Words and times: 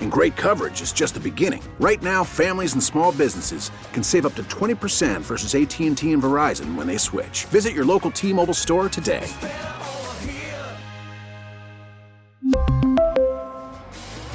And 0.00 0.12
great 0.12 0.36
coverage 0.36 0.82
is 0.82 0.92
just 0.92 1.14
the 1.14 1.20
beginning. 1.20 1.62
Right 1.78 2.02
now, 2.02 2.24
families 2.24 2.74
and 2.74 2.84
small 2.84 3.12
businesses 3.12 3.70
can 3.94 4.02
save 4.02 4.26
up 4.26 4.34
to 4.34 4.42
20% 4.42 5.22
versus 5.22 5.54
AT&T 5.54 5.86
and 5.86 5.96
Verizon 5.96 6.74
when 6.74 6.86
they 6.86 6.98
switch. 6.98 7.46
Visit 7.46 7.72
your 7.72 7.86
local 7.86 8.10
T-Mobile 8.10 8.52
store 8.52 8.90
today. 8.90 9.26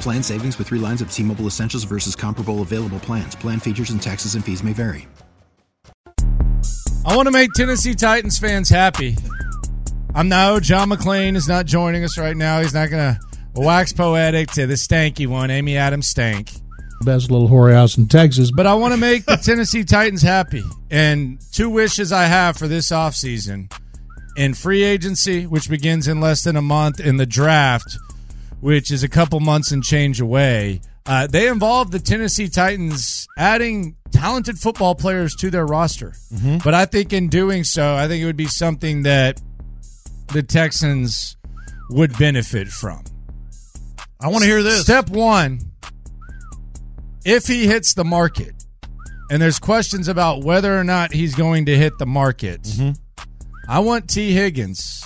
Plan 0.00 0.24
savings 0.24 0.58
with 0.58 0.68
3 0.68 0.80
lines 0.80 1.00
of 1.00 1.12
T-Mobile 1.12 1.46
Essentials 1.46 1.84
versus 1.84 2.16
comparable 2.16 2.62
available 2.62 2.98
plans. 2.98 3.36
Plan 3.36 3.60
features 3.60 3.90
and 3.90 4.02
taxes 4.02 4.34
and 4.34 4.44
fees 4.44 4.64
may 4.64 4.72
vary. 4.72 5.06
I 7.04 7.14
want 7.14 7.26
to 7.26 7.32
make 7.32 7.52
Tennessee 7.52 7.94
Titans 7.94 8.36
fans 8.36 8.68
happy. 8.68 9.16
I'm 10.12 10.28
no 10.28 10.58
John 10.58 10.90
McClain 10.90 11.36
is 11.36 11.46
not 11.46 11.66
joining 11.66 12.02
us 12.02 12.18
right 12.18 12.36
now. 12.36 12.60
He's 12.60 12.74
not 12.74 12.90
going 12.90 13.14
to 13.14 13.20
wax 13.56 13.92
poetic 13.92 14.50
to 14.52 14.66
the 14.66 14.74
stanky 14.74 15.26
one, 15.26 15.50
Amy 15.50 15.76
Adams 15.76 16.08
Stank. 16.08 16.50
Best 17.02 17.30
little 17.30 17.48
whorehouse 17.48 17.98
in 17.98 18.08
Texas. 18.08 18.50
But 18.50 18.66
I 18.66 18.74
want 18.74 18.94
to 18.94 19.00
make 19.00 19.26
the 19.26 19.36
Tennessee 19.36 19.84
Titans 19.84 20.22
happy. 20.22 20.64
And 20.90 21.38
two 21.52 21.68
wishes 21.68 22.12
I 22.12 22.24
have 22.24 22.56
for 22.56 22.68
this 22.68 22.90
offseason 22.90 23.70
in 24.36 24.54
free 24.54 24.82
agency, 24.82 25.46
which 25.46 25.68
begins 25.68 26.08
in 26.08 26.20
less 26.20 26.42
than 26.42 26.56
a 26.56 26.62
month, 26.62 27.00
in 27.00 27.16
the 27.16 27.26
draft, 27.26 27.98
which 28.60 28.90
is 28.90 29.02
a 29.02 29.08
couple 29.08 29.40
months 29.40 29.72
and 29.72 29.84
change 29.84 30.20
away. 30.20 30.80
Uh, 31.06 31.26
they 31.26 31.48
involve 31.48 31.90
the 31.90 32.00
Tennessee 32.00 32.48
Titans 32.48 33.28
adding 33.38 33.96
talented 34.10 34.58
football 34.58 34.94
players 34.94 35.34
to 35.36 35.50
their 35.50 35.66
roster. 35.66 36.14
Mm-hmm. 36.34 36.58
But 36.64 36.74
I 36.74 36.84
think 36.84 37.12
in 37.12 37.28
doing 37.28 37.64
so, 37.64 37.94
I 37.94 38.08
think 38.08 38.22
it 38.22 38.26
would 38.26 38.36
be 38.36 38.46
something 38.46 39.02
that 39.02 39.40
the 40.32 40.42
Texans 40.42 41.36
would 41.90 42.16
benefit 42.18 42.68
from. 42.68 43.04
I 44.20 44.28
want 44.28 44.44
to 44.44 44.48
hear 44.48 44.62
this. 44.62 44.82
Step 44.82 45.10
one 45.10 45.60
if 47.24 47.46
he 47.46 47.66
hits 47.66 47.94
the 47.94 48.04
market, 48.04 48.54
and 49.30 49.42
there's 49.42 49.58
questions 49.58 50.06
about 50.08 50.44
whether 50.44 50.78
or 50.78 50.84
not 50.84 51.12
he's 51.12 51.34
going 51.34 51.66
to 51.66 51.76
hit 51.76 51.98
the 51.98 52.06
market, 52.06 52.62
Mm-hmm. 52.62 52.92
I 53.68 53.80
want 53.80 54.08
Tee 54.08 54.30
Higgins, 54.30 55.02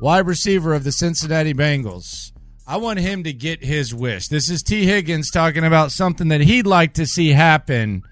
wide 0.00 0.26
receiver 0.26 0.72
of 0.72 0.84
the 0.84 0.92
Cincinnati 0.92 1.52
Bengals. 1.52 2.32
I 2.66 2.78
want 2.78 2.98
him 2.98 3.24
to 3.24 3.32
get 3.34 3.62
his 3.62 3.94
wish. 3.94 4.28
This 4.28 4.48
is 4.48 4.62
Tee 4.62 4.86
Higgins 4.86 5.30
talking 5.30 5.64
about 5.64 5.92
something 5.92 6.28
that 6.28 6.40
he'd 6.40 6.66
like 6.66 6.94
to 6.94 7.04
see 7.04 7.28
happen 7.28 8.02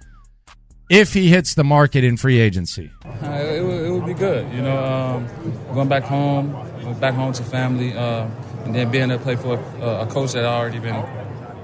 if 0.90 1.14
he 1.14 1.28
hits 1.30 1.54
the 1.54 1.64
market 1.64 2.04
in 2.04 2.18
free 2.18 2.38
agency. 2.38 2.90
Uh, 3.02 3.26
it, 3.30 3.64
would, 3.64 3.86
it 3.86 3.90
would 3.90 4.04
be 4.04 4.12
good, 4.12 4.52
you 4.52 4.60
know, 4.60 4.84
um, 4.84 5.26
going 5.72 5.88
back 5.88 6.02
home, 6.02 6.52
back 7.00 7.14
home 7.14 7.32
to 7.32 7.42
family, 7.44 7.96
uh, 7.96 8.28
and 8.68 8.76
then 8.76 8.90
being 8.90 9.10
able 9.10 9.16
to 9.16 9.24
play 9.24 9.34
for 9.34 9.54
a, 9.80 10.02
a 10.02 10.06
coach 10.06 10.32
that 10.32 10.44
I 10.44 10.58
already 10.58 10.78
been 10.78 11.02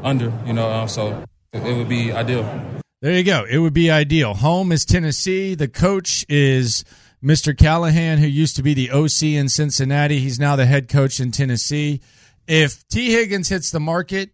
under, 0.02 0.32
you 0.46 0.54
know, 0.54 0.70
uh, 0.70 0.86
so 0.86 1.22
it, 1.52 1.62
it 1.62 1.76
would 1.76 1.88
be 1.88 2.10
ideal. 2.12 2.42
There 3.02 3.12
you 3.12 3.22
go. 3.22 3.44
It 3.44 3.58
would 3.58 3.74
be 3.74 3.90
ideal. 3.90 4.32
Home 4.32 4.72
is 4.72 4.86
Tennessee. 4.86 5.54
The 5.54 5.68
coach 5.68 6.24
is 6.30 6.82
Mr. 7.22 7.56
Callahan, 7.56 8.16
who 8.16 8.26
used 8.26 8.56
to 8.56 8.62
be 8.62 8.72
the 8.72 8.90
OC 8.90 9.22
in 9.34 9.50
Cincinnati. 9.50 10.18
He's 10.18 10.40
now 10.40 10.56
the 10.56 10.64
head 10.64 10.88
coach 10.88 11.20
in 11.20 11.30
Tennessee. 11.30 12.00
If 12.46 12.86
Tee 12.88 13.12
Higgins 13.12 13.50
hits 13.50 13.70
the 13.70 13.80
market, 13.80 14.30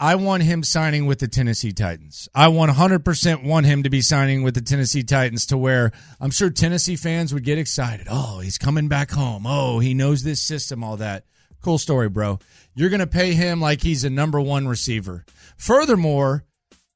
I 0.00 0.14
want 0.14 0.42
him 0.42 0.62
signing 0.62 1.04
with 1.04 1.18
the 1.18 1.28
Tennessee 1.28 1.72
Titans. 1.72 2.30
I 2.34 2.46
100% 2.48 3.44
want 3.44 3.66
him 3.66 3.82
to 3.82 3.90
be 3.90 4.00
signing 4.00 4.42
with 4.42 4.54
the 4.54 4.62
Tennessee 4.62 5.02
Titans 5.02 5.44
to 5.46 5.58
where 5.58 5.92
I'm 6.18 6.30
sure 6.30 6.48
Tennessee 6.48 6.96
fans 6.96 7.34
would 7.34 7.44
get 7.44 7.58
excited. 7.58 8.06
Oh, 8.10 8.40
he's 8.40 8.56
coming 8.56 8.88
back 8.88 9.10
home. 9.10 9.46
Oh, 9.46 9.78
he 9.80 9.92
knows 9.92 10.22
this 10.22 10.40
system, 10.40 10.82
all 10.82 10.96
that. 10.96 11.24
Cool 11.66 11.78
story, 11.78 12.08
bro. 12.08 12.38
You're 12.76 12.90
going 12.90 13.00
to 13.00 13.08
pay 13.08 13.32
him 13.32 13.60
like 13.60 13.82
he's 13.82 14.04
a 14.04 14.08
number 14.08 14.40
one 14.40 14.68
receiver. 14.68 15.24
Furthermore, 15.56 16.44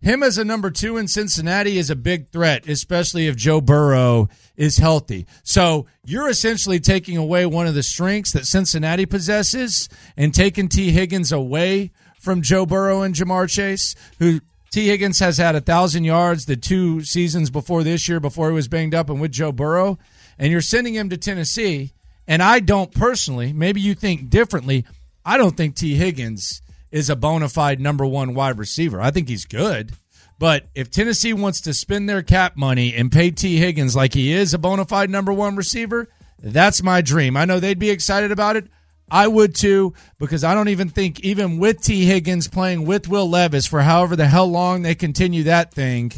him 0.00 0.22
as 0.22 0.38
a 0.38 0.44
number 0.44 0.70
two 0.70 0.96
in 0.96 1.08
Cincinnati 1.08 1.76
is 1.76 1.90
a 1.90 1.96
big 1.96 2.30
threat, 2.30 2.68
especially 2.68 3.26
if 3.26 3.34
Joe 3.34 3.60
Burrow 3.60 4.28
is 4.56 4.78
healthy. 4.78 5.26
So 5.42 5.86
you're 6.04 6.28
essentially 6.28 6.78
taking 6.78 7.16
away 7.16 7.46
one 7.46 7.66
of 7.66 7.74
the 7.74 7.82
strengths 7.82 8.30
that 8.30 8.46
Cincinnati 8.46 9.06
possesses 9.06 9.88
and 10.16 10.32
taking 10.32 10.68
Tee 10.68 10.92
Higgins 10.92 11.32
away 11.32 11.90
from 12.20 12.40
Joe 12.40 12.64
Burrow 12.64 13.02
and 13.02 13.12
Ja'Marr 13.12 13.50
Chase, 13.50 13.96
who 14.20 14.38
Tee 14.70 14.86
Higgins 14.86 15.18
has 15.18 15.38
had 15.38 15.56
a 15.56 15.60
thousand 15.60 16.04
yards 16.04 16.44
the 16.44 16.54
two 16.54 17.02
seasons 17.02 17.50
before 17.50 17.82
this 17.82 18.08
year, 18.08 18.20
before 18.20 18.50
he 18.50 18.54
was 18.54 18.68
banged 18.68 18.94
up, 18.94 19.10
and 19.10 19.20
with 19.20 19.32
Joe 19.32 19.50
Burrow, 19.50 19.98
and 20.38 20.52
you're 20.52 20.60
sending 20.60 20.94
him 20.94 21.10
to 21.10 21.16
Tennessee. 21.16 21.92
And 22.30 22.44
I 22.44 22.60
don't 22.60 22.94
personally, 22.94 23.52
maybe 23.52 23.80
you 23.80 23.96
think 23.96 24.30
differently. 24.30 24.86
I 25.24 25.36
don't 25.36 25.56
think 25.56 25.74
Tee 25.74 25.96
Higgins 25.96 26.62
is 26.92 27.10
a 27.10 27.16
bona 27.16 27.48
fide 27.48 27.80
number 27.80 28.06
one 28.06 28.34
wide 28.34 28.56
receiver. 28.56 29.00
I 29.00 29.10
think 29.10 29.28
he's 29.28 29.44
good. 29.44 29.94
But 30.38 30.68
if 30.72 30.92
Tennessee 30.92 31.32
wants 31.32 31.60
to 31.62 31.74
spend 31.74 32.08
their 32.08 32.22
cap 32.22 32.56
money 32.56 32.94
and 32.94 33.10
pay 33.10 33.32
Tee 33.32 33.56
Higgins 33.56 33.96
like 33.96 34.14
he 34.14 34.32
is 34.32 34.54
a 34.54 34.58
bona 34.58 34.84
fide 34.84 35.10
number 35.10 35.32
one 35.32 35.56
receiver, 35.56 36.06
that's 36.38 36.84
my 36.84 37.00
dream. 37.00 37.36
I 37.36 37.46
know 37.46 37.58
they'd 37.58 37.80
be 37.80 37.90
excited 37.90 38.30
about 38.30 38.54
it. 38.54 38.68
I 39.10 39.26
would 39.26 39.56
too, 39.56 39.94
because 40.20 40.44
I 40.44 40.54
don't 40.54 40.68
even 40.68 40.88
think, 40.88 41.18
even 41.20 41.58
with 41.58 41.82
Tee 41.82 42.04
Higgins 42.04 42.46
playing 42.46 42.86
with 42.86 43.08
Will 43.08 43.28
Levis 43.28 43.66
for 43.66 43.80
however 43.80 44.14
the 44.14 44.28
hell 44.28 44.46
long 44.46 44.82
they 44.82 44.94
continue 44.94 45.42
that 45.42 45.74
thing, 45.74 46.12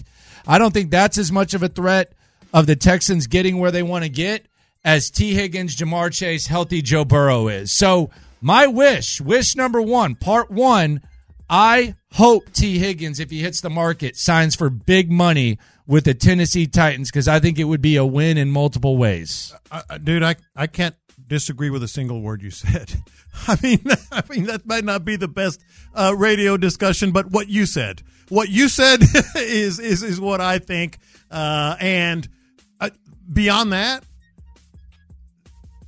I 0.47 0.59
don't 0.59 0.75
think 0.75 0.91
that's 0.91 1.17
as 1.17 1.33
much 1.33 1.55
of 1.55 1.63
a 1.63 1.69
threat 1.69 2.13
of 2.53 2.67
the 2.67 2.77
Texans 2.77 3.29
getting 3.29 3.59
where 3.59 3.71
they 3.71 3.83
want 3.83 4.05
to 4.05 4.11
get 4.11 4.45
as 4.85 5.11
Tee 5.11 5.35
Higgins, 5.35 5.77
Ja'Marr 5.77 6.13
Chase, 6.13 6.47
healthy 6.47 6.83
Joe 6.83 7.05
Burrow 7.05 7.49
is. 7.49 7.73
So, 7.73 8.11
my 8.41 8.67
wish, 8.67 9.21
wish 9.21 9.55
number 9.55 9.81
one, 9.81 10.17
part 10.17 10.51
one, 10.51 11.01
I 11.49 11.95
hope 12.13 12.53
Tee 12.53 12.79
Higgins, 12.79 13.21
if 13.21 13.31
he 13.31 13.41
hits 13.41 13.61
the 13.61 13.71
market, 13.71 14.17
signs 14.17 14.57
for 14.57 14.71
big 14.71 15.11
money 15.11 15.59
with 15.87 16.05
the 16.05 16.15
Tennessee 16.15 16.67
Titans 16.67 17.11
because 17.11 17.29
I 17.29 17.41
think 17.41 17.59
it 17.59 17.65
would 17.65 17.83
be 17.83 17.97
a 17.97 18.05
win 18.07 18.39
in 18.39 18.51
multiple 18.51 18.97
ways. 18.97 19.55
Uh, 19.71 19.99
dude, 19.99 20.23
I 20.23 20.37
I 20.57 20.67
can't 20.67 20.95
disagree 21.27 21.71
with 21.71 21.83
a 21.83 21.89
single 21.89 22.21
word 22.21 22.43
you 22.43 22.51
said. 22.51 22.95
I 23.49 23.59
mean, 23.63 23.85
I 24.13 24.23
mean 24.31 24.45
that 24.45 24.67
might 24.67 24.85
not 24.85 25.05
be 25.05 25.17
the 25.17 25.29
best 25.29 25.61
uh, 25.95 26.15
radio 26.17 26.57
discussion, 26.57 27.13
but 27.13 27.31
what 27.31 27.49
you 27.49 27.67
said, 27.67 28.03
what 28.29 28.49
you 28.49 28.69
said 28.69 29.03
is 29.37 29.79
is 29.79 30.03
is 30.03 30.21
what 30.21 30.41
I 30.41 30.59
think. 30.59 30.99
Uh, 31.31 31.77
and 31.81 32.29
uh, 32.81 32.91
beyond 33.33 33.73
that, 33.73 34.05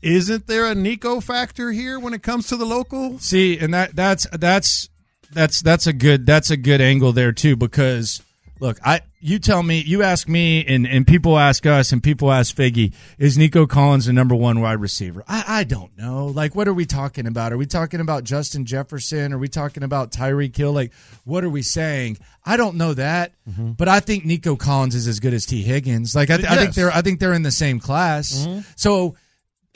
isn't 0.04 0.46
there 0.46 0.66
a 0.66 0.74
Nico 0.74 1.20
factor 1.20 1.72
here 1.72 1.98
when 1.98 2.12
it 2.12 2.22
comes 2.22 2.48
to 2.48 2.56
the 2.56 2.66
local? 2.66 3.18
See, 3.18 3.58
and 3.58 3.72
that 3.72 3.96
that's 3.96 4.26
that's 4.32 4.88
that's 5.32 5.62
that's 5.62 5.86
a 5.86 5.92
good 5.92 6.26
that's 6.26 6.50
a 6.50 6.56
good 6.56 6.80
angle 6.80 7.12
there 7.12 7.32
too 7.32 7.56
because 7.56 8.22
look, 8.60 8.78
I 8.84 9.00
you 9.20 9.38
tell 9.38 9.62
me, 9.62 9.80
you 9.80 10.02
ask 10.02 10.28
me, 10.28 10.64
and 10.66 10.86
and 10.86 11.06
people 11.06 11.38
ask 11.38 11.64
us, 11.66 11.92
and 11.92 12.02
people 12.02 12.30
ask 12.30 12.54
Figgy, 12.54 12.92
is 13.18 13.38
Nico 13.38 13.66
Collins 13.66 14.06
the 14.06 14.12
number 14.12 14.34
one 14.34 14.60
wide 14.60 14.80
receiver? 14.80 15.24
I 15.26 15.44
I 15.46 15.64
don't 15.64 15.96
know. 15.96 16.26
Like, 16.26 16.54
what 16.54 16.68
are 16.68 16.74
we 16.74 16.86
talking 16.86 17.26
about? 17.26 17.52
Are 17.52 17.56
we 17.56 17.66
talking 17.66 18.00
about 18.00 18.24
Justin 18.24 18.66
Jefferson? 18.66 19.32
Are 19.32 19.38
we 19.38 19.48
talking 19.48 19.82
about 19.82 20.12
Tyreek 20.12 20.56
Hill? 20.56 20.72
Like, 20.72 20.92
what 21.24 21.44
are 21.44 21.50
we 21.50 21.62
saying? 21.62 22.18
I 22.44 22.56
don't 22.56 22.76
know 22.76 22.94
that, 22.94 23.32
mm-hmm. 23.48 23.72
but 23.72 23.88
I 23.88 24.00
think 24.00 24.24
Nico 24.24 24.56
Collins 24.56 24.94
is 24.94 25.08
as 25.08 25.20
good 25.20 25.32
as 25.32 25.46
Tee 25.46 25.62
Higgins. 25.62 26.14
Like, 26.14 26.30
I, 26.30 26.36
th- 26.36 26.48
I 26.48 26.56
think 26.56 26.74
they're 26.74 26.92
I 26.92 27.02
think 27.02 27.20
they're 27.20 27.32
in 27.32 27.42
the 27.42 27.50
same 27.50 27.80
class. 27.80 28.46
Mm-hmm. 28.46 28.60
So 28.76 29.16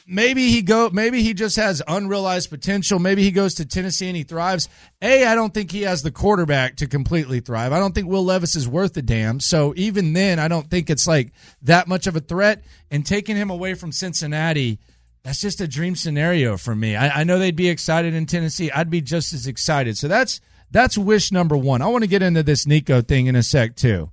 maybe 0.08 0.48
he 0.48 0.62
go 0.62 0.88
maybe 0.90 1.22
he 1.22 1.34
just 1.34 1.56
has 1.56 1.82
unrealized 1.86 2.48
potential. 2.50 2.98
Maybe 2.98 3.22
he 3.22 3.30
goes 3.30 3.54
to 3.54 3.66
tennessee 3.66 4.08
and 4.08 4.16
he 4.16 4.24
thrives. 4.24 4.68
A 5.02 5.26
i 5.26 5.34
don't 5.34 5.52
think 5.52 5.70
he 5.70 5.82
has 5.82 6.02
the 6.02 6.10
quarterback 6.10 6.76
to 6.76 6.86
completely 6.86 7.40
thrive. 7.40 7.72
I 7.72 7.78
don't 7.78 7.94
think 7.94 8.08
will 8.08 8.24
levis 8.24 8.56
is 8.56 8.66
worth 8.66 8.96
a 8.96 9.02
damn. 9.02 9.38
So 9.38 9.74
even 9.76 10.14
then 10.14 10.38
i 10.38 10.48
don't 10.48 10.70
think 10.70 10.90
it's 10.90 11.06
like 11.06 11.32
that 11.62 11.86
much 11.86 12.06
of 12.06 12.16
a 12.16 12.20
threat. 12.20 12.64
And 12.90 13.04
taking 13.04 13.36
him 13.36 13.50
away 13.50 13.74
from 13.74 13.92
cincinnati 13.92 14.80
that's 15.22 15.40
just 15.40 15.60
a 15.60 15.68
dream 15.68 15.94
scenario 15.94 16.56
for 16.56 16.74
me. 16.74 16.96
I, 16.96 17.20
I 17.20 17.24
know 17.24 17.38
they'd 17.38 17.54
be 17.54 17.68
excited 17.68 18.14
in 18.14 18.24
tennessee. 18.24 18.70
I'd 18.70 18.90
be 18.90 19.02
just 19.02 19.32
as 19.34 19.46
excited. 19.46 19.98
So 19.98 20.08
that's 20.08 20.40
that's 20.70 20.96
wish 20.96 21.30
number 21.32 21.56
one. 21.56 21.82
I 21.82 21.86
want 21.88 22.02
to 22.04 22.08
get 22.08 22.22
into 22.22 22.42
this 22.42 22.66
nico 22.66 23.02
thing 23.02 23.26
in 23.26 23.36
a 23.36 23.42
sec 23.42 23.76
too. 23.76 24.10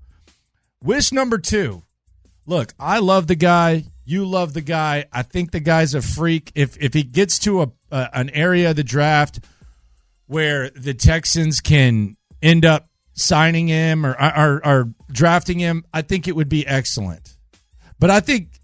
Wish 0.83 1.12
number 1.12 1.38
two. 1.38 1.83
Look, 2.45 2.74
I 2.80 3.00
love 3.00 3.27
the 3.27 3.36
guy. 3.36 3.86
You 4.06 4.25
love 4.25 4.54
the 4.54 4.62
guy. 4.62 5.06
I 5.12 5.24
think 5.24 5.52
the 5.52 5.60
guy's 5.60 5.94
a 5.94 6.02
freak. 6.02 6.52
If 6.56 6.78
if 6.78 6.94
he 6.94 7.04
gets 7.04 7.40
to 7.40 7.63
a, 7.63 7.72
a 7.92 8.10
an 8.13 8.30
area 8.30 8.69
of 8.69 8.75
the 8.75 8.84
draft 8.84 9.40
where 10.28 10.69
the 10.69 10.94
Texans 10.94 11.60
can 11.60 12.18
end 12.42 12.66
up 12.66 12.90
signing 13.13 13.68
him 13.68 14.06
or, 14.06 14.16
or 14.19 14.66
or 14.66 14.94
drafting 15.12 15.60
him, 15.60 15.84
I 15.94 16.04
think 16.04 16.28
it 16.28 16.36
would 16.36 16.50
be 16.50 16.66
excellent. 16.68 17.36
But 18.00 18.10
I 18.12 18.19
think 18.19 18.60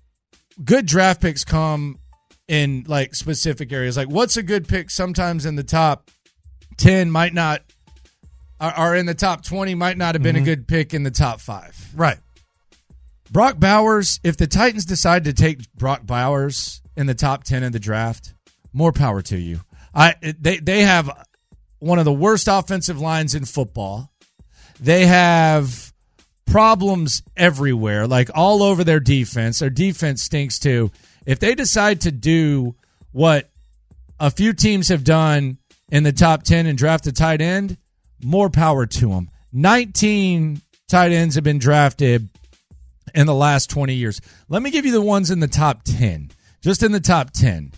good 0.63 0.85
draft 0.85 1.21
picks 1.21 1.43
come 1.43 1.99
in 2.47 2.83
like 2.87 3.15
specific 3.15 3.71
areas. 3.71 3.97
Like 3.97 4.09
what's 4.09 4.37
a 4.37 4.43
good 4.43 4.67
pick 4.67 4.89
sometimes 4.89 5.45
in 5.45 5.55
the 5.55 5.63
top 5.63 6.11
10 6.77 7.09
might 7.09 7.33
not 7.33 7.61
are, 8.59 8.95
in 8.95 9.07
the 9.07 9.15
top 9.15 9.43
20 9.43 9.73
might 9.73 9.97
not 9.97 10.13
have 10.13 10.21
been 10.21 10.35
a 10.35 10.39
mm-hmm. 10.39 10.45
good 10.45 10.67
pick 10.67 10.93
in 10.93 11.01
the 11.01 11.11
top 11.11 11.39
5. 11.39 11.93
Right. 11.95 12.19
Brock 13.31 13.59
Bowers, 13.59 14.19
if 14.25 14.35
the 14.35 14.45
Titans 14.45 14.83
decide 14.83 15.23
to 15.23 15.33
take 15.33 15.71
Brock 15.73 16.05
Bowers 16.05 16.81
in 16.97 17.07
the 17.07 17.13
top 17.13 17.45
10 17.45 17.63
of 17.63 17.71
the 17.71 17.79
draft, 17.79 18.33
more 18.73 18.91
power 18.91 19.21
to 19.21 19.37
you. 19.37 19.61
I 19.93 20.15
they 20.21 20.57
they 20.57 20.81
have 20.81 21.27
one 21.79 21.97
of 21.97 22.05
the 22.05 22.13
worst 22.13 22.47
offensive 22.49 22.99
lines 22.99 23.33
in 23.33 23.45
football. 23.45 24.11
They 24.79 25.05
have 25.05 25.93
problems 26.45 27.23
everywhere, 27.37 28.05
like 28.07 28.29
all 28.35 28.63
over 28.63 28.83
their 28.83 28.99
defense. 28.99 29.59
Their 29.59 29.69
defense 29.69 30.23
stinks 30.23 30.59
too. 30.59 30.91
If 31.25 31.39
they 31.39 31.55
decide 31.55 32.01
to 32.01 32.11
do 32.11 32.75
what 33.11 33.49
a 34.19 34.29
few 34.29 34.53
teams 34.53 34.89
have 34.89 35.03
done 35.03 35.57
in 35.89 36.03
the 36.03 36.11
top 36.11 36.43
10 36.43 36.65
and 36.65 36.77
draft 36.77 37.07
a 37.07 37.11
tight 37.11 37.41
end, 37.41 37.77
more 38.23 38.49
power 38.49 38.85
to 38.85 39.09
them. 39.09 39.29
19 39.53 40.61
tight 40.89 41.11
ends 41.11 41.35
have 41.35 41.43
been 41.43 41.59
drafted 41.59 42.29
in 43.13 43.27
the 43.27 43.35
last 43.35 43.69
20 43.69 43.93
years. 43.93 44.21
Let 44.49 44.61
me 44.61 44.71
give 44.71 44.85
you 44.85 44.91
the 44.91 45.01
ones 45.01 45.31
in 45.31 45.39
the 45.39 45.47
top 45.47 45.83
10. 45.83 46.31
Just 46.61 46.83
in 46.83 46.91
the 46.91 46.99
top 46.99 47.31
10. 47.31 47.71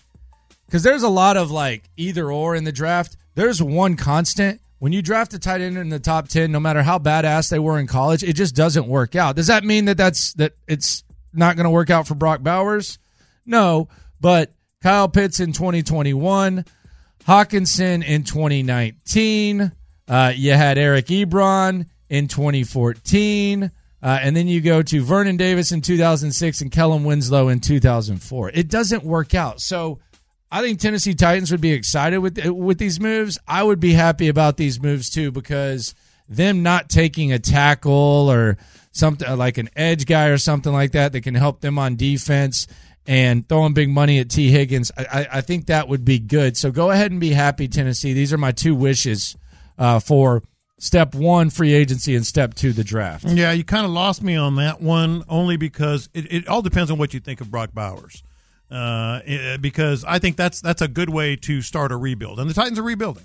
Because 0.66 0.82
there's 0.82 1.02
a 1.02 1.08
lot 1.08 1.36
of 1.36 1.50
like 1.50 1.88
either 1.96 2.30
or 2.30 2.54
in 2.54 2.64
the 2.64 2.72
draft. 2.72 3.16
There's 3.34 3.62
one 3.62 3.96
constant. 3.96 4.60
When 4.78 4.92
you 4.92 5.02
draft 5.02 5.32
a 5.34 5.38
tight 5.38 5.60
end 5.60 5.78
in 5.78 5.88
the 5.88 5.98
top 5.98 6.28
10, 6.28 6.52
no 6.52 6.60
matter 6.60 6.82
how 6.82 6.98
badass 6.98 7.48
they 7.48 7.58
were 7.58 7.78
in 7.78 7.86
college, 7.86 8.22
it 8.22 8.34
just 8.34 8.54
doesn't 8.54 8.86
work 8.86 9.16
out. 9.16 9.36
Does 9.36 9.46
that 9.46 9.64
mean 9.64 9.86
that 9.86 9.96
that's 9.96 10.34
that 10.34 10.52
it's 10.68 11.04
not 11.32 11.56
going 11.56 11.64
to 11.64 11.70
work 11.70 11.90
out 11.90 12.06
for 12.06 12.14
Brock 12.14 12.42
Bowers? 12.42 12.98
No, 13.46 13.88
but 14.20 14.52
Kyle 14.82 15.08
Pitts 15.08 15.40
in 15.40 15.52
2021, 15.52 16.64
Hockenson 17.26 18.04
in 18.04 18.24
2019, 18.24 19.72
uh, 20.08 20.32
you 20.34 20.52
had 20.52 20.76
Eric 20.76 21.06
Ebron 21.06 21.86
in 22.10 22.28
2014. 22.28 23.70
Uh, 24.04 24.18
and 24.20 24.36
then 24.36 24.46
you 24.46 24.60
go 24.60 24.82
to 24.82 25.02
Vernon 25.02 25.38
Davis 25.38 25.72
in 25.72 25.80
2006 25.80 26.60
and 26.60 26.70
Kellen 26.70 27.04
Winslow 27.04 27.48
in 27.48 27.58
2004. 27.58 28.50
It 28.50 28.68
doesn't 28.68 29.02
work 29.02 29.34
out. 29.34 29.62
So 29.62 29.98
I 30.52 30.60
think 30.60 30.78
Tennessee 30.78 31.14
Titans 31.14 31.50
would 31.50 31.62
be 31.62 31.72
excited 31.72 32.18
with 32.18 32.38
with 32.46 32.76
these 32.76 33.00
moves. 33.00 33.38
I 33.48 33.62
would 33.62 33.80
be 33.80 33.94
happy 33.94 34.28
about 34.28 34.58
these 34.58 34.78
moves 34.78 35.08
too 35.08 35.32
because 35.32 35.94
them 36.28 36.62
not 36.62 36.90
taking 36.90 37.32
a 37.32 37.38
tackle 37.38 38.30
or 38.30 38.58
something 38.92 39.38
like 39.38 39.56
an 39.56 39.70
edge 39.74 40.04
guy 40.04 40.26
or 40.26 40.36
something 40.36 40.72
like 40.72 40.92
that 40.92 41.12
that 41.12 41.22
can 41.22 41.34
help 41.34 41.62
them 41.62 41.78
on 41.78 41.96
defense 41.96 42.66
and 43.06 43.48
throwing 43.48 43.72
big 43.72 43.88
money 43.88 44.18
at 44.18 44.28
Tee 44.28 44.50
Higgins. 44.50 44.92
I, 44.98 45.26
I 45.32 45.40
think 45.40 45.66
that 45.66 45.88
would 45.88 46.04
be 46.04 46.18
good. 46.18 46.58
So 46.58 46.70
go 46.70 46.90
ahead 46.90 47.10
and 47.10 47.20
be 47.20 47.30
happy, 47.30 47.68
Tennessee. 47.68 48.12
These 48.12 48.34
are 48.34 48.38
my 48.38 48.52
two 48.52 48.74
wishes 48.74 49.34
uh, 49.78 49.98
for 49.98 50.42
step 50.78 51.14
one 51.14 51.50
free 51.50 51.72
agency 51.72 52.14
and 52.16 52.26
step 52.26 52.54
two 52.54 52.72
the 52.72 52.84
draft. 52.84 53.24
Yeah, 53.26 53.52
you 53.52 53.64
kind 53.64 53.84
of 53.84 53.92
lost 53.92 54.22
me 54.22 54.36
on 54.36 54.56
that 54.56 54.80
one 54.80 55.22
only 55.28 55.56
because 55.56 56.08
it, 56.14 56.32
it 56.32 56.48
all 56.48 56.62
depends 56.62 56.90
on 56.90 56.98
what 56.98 57.14
you 57.14 57.20
think 57.20 57.40
of 57.40 57.50
Brock 57.50 57.70
Bowers. 57.72 58.22
Uh, 58.70 59.20
it- 59.24 59.60
because 59.62 60.04
I 60.04 60.18
think 60.18 60.36
that's 60.36 60.60
that's 60.60 60.82
a 60.82 60.88
good 60.88 61.10
way 61.10 61.36
to 61.36 61.62
start 61.62 61.92
a 61.92 61.96
rebuild, 61.96 62.40
and 62.40 62.48
the 62.50 62.54
Titans 62.54 62.78
are 62.78 62.82
rebuilding. 62.82 63.24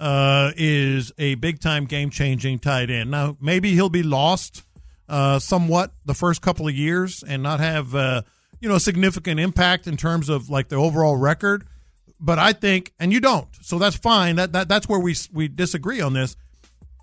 Uh, 0.00 0.50
is 0.56 1.12
a 1.18 1.36
big 1.36 1.60
time 1.60 1.84
game 1.84 2.10
changing 2.10 2.58
tight 2.58 2.90
end. 2.90 3.10
Now 3.12 3.36
maybe 3.40 3.72
he'll 3.74 3.88
be 3.88 4.02
lost 4.02 4.64
uh, 5.08 5.38
somewhat 5.38 5.92
the 6.04 6.14
first 6.14 6.42
couple 6.42 6.66
of 6.66 6.74
years 6.74 7.22
and 7.26 7.42
not 7.44 7.60
have 7.60 7.94
uh, 7.94 8.22
you 8.60 8.68
know 8.68 8.74
a 8.74 8.80
significant 8.80 9.38
impact 9.38 9.86
in 9.86 9.96
terms 9.96 10.28
of 10.28 10.50
like 10.50 10.68
the 10.68 10.76
overall 10.76 11.16
record. 11.16 11.64
But 12.20 12.38
I 12.38 12.52
think, 12.52 12.92
and 12.98 13.12
you 13.12 13.20
don't, 13.20 13.46
so 13.60 13.78
that's 13.78 13.96
fine. 13.96 14.36
That, 14.36 14.52
that 14.52 14.68
that's 14.68 14.88
where 14.88 14.98
we 15.00 15.14
we 15.32 15.46
disagree 15.48 16.00
on 16.00 16.12
this. 16.12 16.36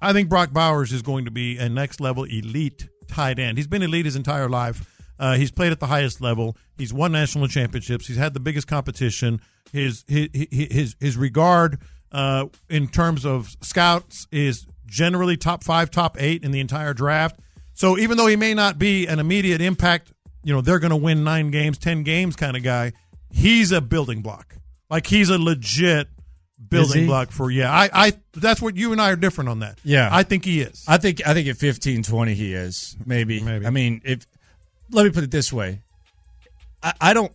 I 0.02 0.14
think 0.14 0.30
Brock 0.30 0.52
Bowers 0.52 0.92
is 0.92 1.02
going 1.02 1.26
to 1.26 1.32
be 1.32 1.58
a 1.58 1.70
next 1.70 2.02
level 2.02 2.24
elite 2.24 2.88
tight 3.08 3.38
end. 3.40 3.58
He's 3.58 3.68
been 3.68 3.84
elite 3.84 4.06
his 4.06 4.16
entire 4.16 4.50
life. 4.50 4.88
Uh, 5.20 5.36
he's 5.36 5.52
played 5.52 5.72
at 5.72 5.80
the 5.80 5.86
highest 5.86 6.22
level. 6.22 6.58
He's 6.78 6.92
won 6.92 7.12
national 7.12 7.48
championships. 7.48 8.08
He's 8.08 8.18
had 8.18 8.34
the 8.34 8.40
biggest 8.40 8.68
competition. 8.68 9.40
His 9.72 10.04
his 10.08 10.30
his 10.34 10.96
his 11.00 11.18
regard 11.18 11.80
uh, 12.12 12.48
in 12.70 12.88
terms 12.88 13.26
of 13.26 13.56
scouts 13.62 14.28
is 14.32 14.66
generally 14.88 15.38
top 15.38 15.64
five, 15.64 15.92
top 15.92 16.20
eight 16.20 16.44
in 16.44 16.52
the 16.52 16.60
entire 16.60 16.94
draft. 16.94 17.40
So 17.74 17.98
even 17.98 18.18
though 18.18 18.28
he 18.28 18.36
may 18.36 18.54
not 18.54 18.80
be 18.80 19.06
an 19.06 19.20
immediate 19.20 19.62
impact, 19.62 20.12
you 20.44 20.54
know 20.54 20.62
they're 20.62 20.80
going 20.80 20.90
to 20.90 20.98
win 20.98 21.24
nine 21.24 21.52
games, 21.52 21.78
ten 21.78 22.02
games 22.02 22.36
kind 22.36 22.58
of 22.58 22.64
guy. 22.64 22.94
He's 23.30 23.72
a 23.72 23.80
building 23.80 24.22
block. 24.24 24.56
Like 24.90 25.06
he's 25.06 25.30
a 25.30 25.38
legit 25.38 26.08
building 26.70 27.08
block 27.08 27.32
for 27.32 27.50
yeah. 27.52 27.72
I 27.72 27.90
I 27.94 28.14
that's 28.34 28.62
what 28.62 28.76
you 28.78 28.92
and 28.92 29.02
I 29.02 29.12
are 29.12 29.16
different 29.16 29.50
on 29.50 29.60
that. 29.60 29.80
Yeah. 29.84 30.10
I 30.12 30.24
think 30.24 30.46
he 30.46 30.62
is. 30.62 30.84
I 30.88 30.98
think 30.98 31.26
I 31.28 31.34
think 31.34 31.48
at 31.48 31.58
15, 31.58 32.04
20 32.04 32.34
he 32.34 32.54
is 32.54 32.96
maybe. 33.06 33.42
Maybe. 33.42 33.66
I 33.66 33.70
mean, 33.70 34.02
if 34.04 34.26
let 34.92 35.06
me 35.06 35.12
put 35.12 35.24
it 35.24 35.32
this 35.32 35.52
way, 35.52 35.82
I, 36.84 36.94
I 37.02 37.14
don't, 37.14 37.32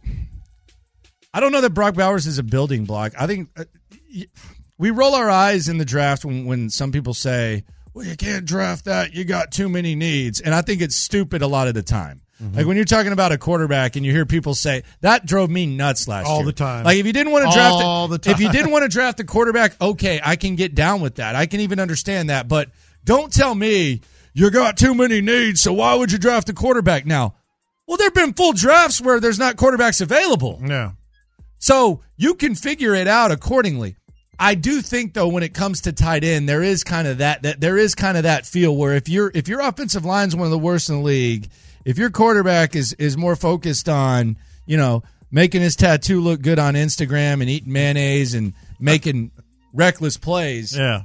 I 1.33 1.41
don't 1.41 1.53
know 1.53 1.61
that 1.61 1.71
Brock 1.71 1.95
Bowers 1.95 2.27
is 2.27 2.39
a 2.39 2.43
building 2.43 2.85
block. 2.85 3.13
I 3.19 3.27
think 3.27 3.49
uh, 3.57 3.65
we 4.79 4.91
roll 4.91 5.15
our 5.15 5.31
eyes 5.31 5.69
in 5.69 5.79
the 5.79 5.85
draft 5.85 6.25
when 6.25 6.45
when 6.47 6.71
some 6.71 6.93
people 6.93 7.15
say, 7.15 7.65
"Well, 7.95 8.07
you 8.07 8.17
can't 8.17 8.45
draft 8.45 8.85
that. 8.87 9.15
You 9.15 9.25
got 9.25 9.53
too 9.53 9.69
many 9.69 9.95
needs," 9.95 10.41
and 10.41 10.55
I 10.55 10.63
think 10.63 10.81
it's 10.81 10.97
stupid 10.97 11.43
a 11.43 11.47
lot 11.47 11.69
of 11.69 11.75
the 11.75 11.83
time. 11.83 12.23
Mm-hmm. 12.43 12.57
Like 12.57 12.67
when 12.67 12.77
you're 12.77 12.85
talking 12.85 13.13
about 13.13 13.33
a 13.33 13.39
quarterback 13.39 13.97
and 13.97 14.05
you 14.05 14.13
hear 14.13 14.27
people 14.27 14.55
say 14.55 14.83
that 15.01 15.25
drove 15.25 15.49
me 15.49 15.67
nuts 15.67 16.07
last 16.07 16.27
All 16.27 16.39
year. 16.39 16.47
the 16.47 16.53
time. 16.53 16.85
Like 16.85 16.99
if 16.99 17.07
you 17.07 17.13
didn't 17.13 17.33
want 17.33 17.47
to 17.47 17.53
draft 17.53 17.83
All 17.83 18.09
the 18.09 18.21
if 18.31 18.41
you 18.41 18.53
didn't 18.53 18.71
want 18.73 18.83
to 18.83 18.89
draft 18.89 19.17
the 19.17 19.25
quarterback, 19.25 19.81
okay, 19.81 20.21
I 20.23 20.37
can 20.37 20.55
get 20.55 20.75
down 20.75 21.01
with 21.01 21.15
that. 21.17 21.35
I 21.35 21.47
can 21.47 21.61
even 21.61 21.81
understand 21.81 22.29
that. 22.31 22.47
But 22.47 22.71
don't 23.05 23.33
tell 23.33 23.55
me 23.55 24.03
you 24.35 24.51
got 24.51 24.77
too 24.77 24.95
many 24.95 25.23
needs, 25.23 25.63
so 25.63 25.73
why 25.73 25.95
would 25.95 26.13
you 26.13 26.19
draft 26.19 26.49
a 26.51 26.53
quarterback 26.53 27.07
now? 27.07 27.35
Well, 27.87 27.97
there've 27.97 28.13
been 28.13 28.35
full 28.35 28.53
drafts 28.53 29.01
where 29.01 29.19
there's 29.21 29.39
not 29.39 29.57
quarterbacks 29.57 30.03
available. 30.03 30.61
Yeah. 30.63 30.93
So 31.59 32.03
you 32.17 32.35
can 32.35 32.55
figure 32.55 32.95
it 32.95 33.07
out 33.09 33.31
accordingly. 33.31 33.97
I 34.39 34.55
do 34.55 34.83
think 34.83 35.15
though 35.15 35.29
when 35.29 35.43
it 35.43 35.55
comes 35.55 35.81
to 35.83 35.93
tight 35.93 36.23
end, 36.23 36.49
there 36.49 36.63
is 36.63 36.85
kind 36.85 37.09
of 37.09 37.19
that 37.19 37.43
that 37.45 37.61
there 37.61 37.79
is 37.79 37.95
kind 37.95 38.17
of 38.19 38.25
that 38.25 38.45
feel 38.45 38.77
where 38.77 38.95
if 38.95 39.09
your 39.09 39.31
if 39.35 39.49
your 39.49 39.61
offensive 39.61 40.05
line 40.05 40.29
is 40.29 40.37
one 40.37 40.45
of 40.45 40.51
the 40.51 40.59
worst 40.59 40.91
in 40.91 40.97
the 40.97 41.03
league, 41.03 41.49
if 41.87 41.97
your 41.97 42.11
quarterback 42.11 42.77
is 42.77 42.93
is 42.95 43.17
more 43.17 43.35
focused 43.37 43.89
on, 43.89 44.37
you 44.67 44.77
know, 44.77 45.03
making 45.31 45.63
his 45.63 45.75
tattoo 45.77 46.21
look 46.21 46.43
good 46.43 46.59
on 46.59 46.75
Instagram 46.75 47.41
and 47.41 47.49
eating 47.49 47.73
mayonnaise 47.73 48.35
and 48.35 48.53
making 48.79 49.31
reckless 49.73 50.17
plays, 50.19 50.77
Yeah. 50.77 51.03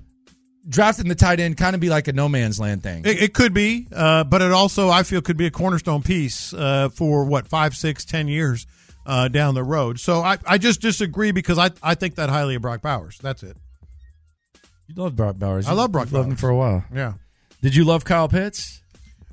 drafting 0.67 1.07
the 1.07 1.15
tight 1.15 1.39
end 1.39 1.55
kind 1.57 1.73
of 1.75 1.79
be 1.79 1.89
like 1.89 2.07
a 2.07 2.13
no 2.13 2.27
man's 2.27 2.59
land 2.59 2.83
thing. 2.83 3.03
It, 3.05 3.21
it 3.21 3.33
could 3.33 3.53
be, 3.53 3.87
uh, 3.95 4.23
but 4.25 4.41
it 4.41 4.51
also 4.51 4.89
I 4.89 5.03
feel 5.03 5.21
could 5.21 5.37
be 5.37 5.45
a 5.45 5.51
cornerstone 5.51 6.01
piece 6.03 6.53
uh, 6.53 6.89
for 6.89 7.23
what 7.25 7.47
five, 7.47 7.75
six, 7.75 8.03
ten 8.03 8.27
years 8.27 8.67
uh, 9.05 9.27
down 9.27 9.55
the 9.55 9.63
road. 9.63 9.99
So 9.99 10.21
I, 10.21 10.37
I 10.45 10.57
just 10.57 10.81
disagree 10.81 11.31
because 11.31 11.57
I, 11.57 11.71
I 11.81 11.95
think 11.95 12.15
that 12.15 12.29
highly 12.29 12.55
of 12.55 12.61
Brock 12.61 12.81
Bowers. 12.81 13.17
That's 13.21 13.43
it. 13.43 13.57
You 14.87 14.95
love 14.95 15.15
Brock 15.15 15.37
Bowers. 15.37 15.67
I 15.67 15.73
love 15.73 15.91
Brock 15.91 16.05
You've 16.07 16.13
loved 16.13 16.29
him 16.29 16.35
for 16.35 16.49
a 16.49 16.55
while. 16.55 16.83
Yeah. 16.93 17.13
Did 17.61 17.75
you 17.75 17.83
love 17.85 18.03
Kyle 18.03 18.27
Pitts? 18.27 18.80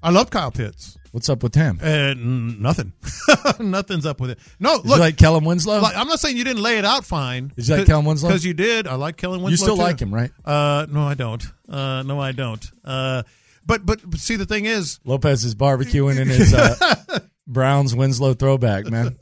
I 0.02 0.10
love 0.10 0.30
Kyle 0.30 0.50
Pitts. 0.50 0.96
What's 1.12 1.28
up 1.28 1.42
with 1.42 1.54
him? 1.54 1.78
Uh, 1.82 2.14
nothing. 2.16 2.92
Nothing's 3.60 4.04
up 4.04 4.20
with 4.20 4.30
it. 4.30 4.38
No, 4.60 4.76
Did 4.76 4.86
look. 4.86 4.96
you 4.96 5.00
like 5.00 5.16
Kellen 5.16 5.44
Winslow? 5.44 5.80
like, 5.80 5.96
I'm 5.96 6.06
not 6.06 6.20
saying 6.20 6.36
you 6.36 6.44
didn't 6.44 6.62
lay 6.62 6.78
it 6.78 6.84
out 6.84 7.04
fine. 7.04 7.50
Did 7.56 7.66
you 7.66 7.76
like 7.76 7.86
Kellen 7.86 8.04
Winslow? 8.04 8.28
Because 8.28 8.44
you 8.44 8.52
did. 8.52 8.86
I 8.86 8.94
like 8.94 9.16
Kellen 9.16 9.42
Winslow. 9.42 9.50
you 9.50 9.56
still 9.56 9.76
too. 9.76 9.82
like 9.82 10.00
him, 10.00 10.12
right? 10.14 10.30
Uh, 10.44 10.86
no, 10.90 11.02
I 11.02 11.14
don't. 11.14 11.42
Uh, 11.68 12.02
no, 12.02 12.20
I 12.20 12.32
don't. 12.32 12.64
Uh, 12.84 13.22
but, 13.64 13.84
but 13.86 14.00
but 14.08 14.20
see, 14.20 14.36
the 14.36 14.46
thing 14.46 14.66
is, 14.66 15.00
Lopez 15.04 15.44
is 15.44 15.54
barbecuing 15.54 16.18
in 16.18 16.28
his 16.28 16.52
uh, 16.54 17.20
Browns 17.46 17.94
Winslow 17.94 18.34
throwback, 18.34 18.86
man. 18.86 19.18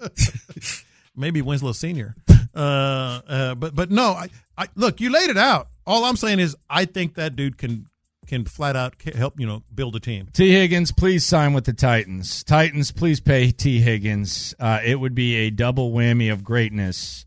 maybe 1.17 1.41
Winslow 1.43 1.73
Senior. 1.73 2.15
Uh, 2.55 3.21
uh, 3.29 3.55
but 3.55 3.75
but 3.75 3.91
no, 3.91 4.13
I, 4.13 4.29
I 4.57 4.67
look. 4.75 5.01
You 5.01 5.11
laid 5.11 5.31
it 5.31 5.37
out. 5.37 5.69
All 5.87 6.05
I'm 6.05 6.17
saying 6.17 6.41
is, 6.41 6.57
I 6.69 6.85
think 6.85 7.15
that 7.15 7.37
dude 7.37 7.59
can 7.59 7.87
can 8.27 8.45
flat 8.45 8.77
out 8.77 8.95
help 9.15 9.39
you 9.39 9.47
know 9.47 9.63
build 9.75 9.97
a 9.97 10.01
team. 10.01 10.29
Tee 10.33 10.53
Higgins, 10.53 10.93
please 10.93 11.25
sign 11.25 11.53
with 11.53 11.65
the 11.65 11.73
Titans. 11.73 12.45
Titans, 12.45 12.91
please 12.91 13.21
pay 13.21 13.51
Tee 13.51 13.81
Higgins. 13.81 14.55
Uh, 14.59 14.81
it 14.85 14.97
would 15.01 15.15
be 15.15 15.37
a 15.37 15.51
double 15.51 15.93
whammy 15.93 16.33
of 16.33 16.45
greatness 16.45 17.27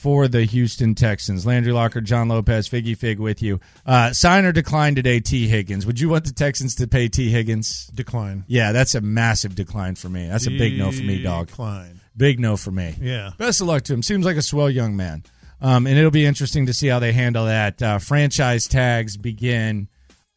for 0.00 0.28
the 0.28 0.44
Houston 0.44 0.94
Texans. 0.94 1.44
Landry 1.44 1.72
Locker, 1.72 2.00
John 2.00 2.28
Lopez, 2.28 2.68
Figgy 2.68 2.96
Fig 2.96 3.18
with 3.20 3.42
you. 3.42 3.60
Uh, 3.84 4.12
sign 4.12 4.46
or 4.46 4.52
decline 4.52 4.94
today, 4.94 5.20
Tee 5.20 5.46
Higgins. 5.46 5.84
Would 5.84 6.00
you 6.00 6.08
want 6.08 6.24
the 6.24 6.32
Texans 6.32 6.74
to 6.76 6.88
pay 6.88 7.08
Tee 7.08 7.30
Higgins? 7.30 7.86
Decline. 7.94 8.44
Yeah, 8.48 8.72
that's 8.72 8.94
a 8.94 9.02
massive 9.02 9.54
decline 9.54 9.96
for 9.96 10.08
me. 10.08 10.26
That's 10.26 10.46
a 10.46 10.50
big 10.50 10.78
no 10.78 10.90
for 10.90 11.02
me, 11.02 11.22
dog. 11.22 11.48
Decline. 11.48 12.00
Big 12.16 12.40
no 12.40 12.56
for 12.56 12.70
me. 12.70 12.96
Yeah. 13.00 13.32
Best 13.36 13.60
of 13.60 13.66
luck 13.66 13.82
to 13.84 13.94
him. 13.94 14.02
Seems 14.02 14.24
like 14.24 14.36
a 14.36 14.42
swell 14.42 14.70
young 14.70 14.96
man. 14.96 15.22
Um, 15.60 15.86
and 15.86 15.98
it'll 15.98 16.10
be 16.10 16.24
interesting 16.24 16.66
to 16.66 16.72
see 16.72 16.88
how 16.88 16.98
they 16.98 17.12
handle 17.12 17.44
that. 17.44 17.82
Uh, 17.82 17.98
franchise 17.98 18.66
tags 18.66 19.18
begin 19.18 19.88